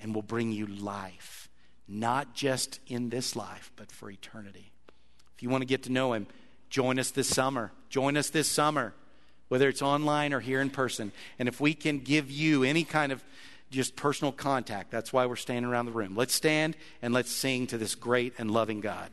and 0.00 0.16
will 0.16 0.22
bring 0.22 0.50
you 0.50 0.66
life, 0.66 1.48
not 1.86 2.34
just 2.34 2.80
in 2.88 3.10
this 3.10 3.36
life, 3.36 3.70
but 3.76 3.92
for 3.92 4.10
eternity. 4.10 4.72
If 5.36 5.44
you 5.44 5.48
want 5.48 5.62
to 5.62 5.66
get 5.66 5.84
to 5.84 5.92
know 5.92 6.12
him, 6.12 6.26
join 6.70 6.98
us 6.98 7.12
this 7.12 7.28
summer. 7.28 7.70
Join 7.88 8.16
us 8.16 8.30
this 8.30 8.48
summer, 8.48 8.94
whether 9.46 9.68
it's 9.68 9.80
online 9.80 10.32
or 10.32 10.40
here 10.40 10.60
in 10.60 10.70
person. 10.70 11.12
And 11.38 11.48
if 11.48 11.60
we 11.60 11.72
can 11.72 12.00
give 12.00 12.32
you 12.32 12.64
any 12.64 12.82
kind 12.82 13.12
of 13.12 13.22
just 13.72 13.96
personal 13.96 14.30
contact, 14.30 14.90
that's 14.90 15.12
why 15.12 15.26
we're 15.26 15.36
standing 15.36 15.70
around 15.70 15.86
the 15.86 15.92
room. 15.92 16.14
Let's 16.14 16.34
stand 16.34 16.76
and 17.00 17.12
let's 17.12 17.30
sing 17.30 17.66
to 17.68 17.78
this 17.78 17.94
great 17.94 18.34
and 18.38 18.50
loving 18.50 18.80
God. 18.80 19.10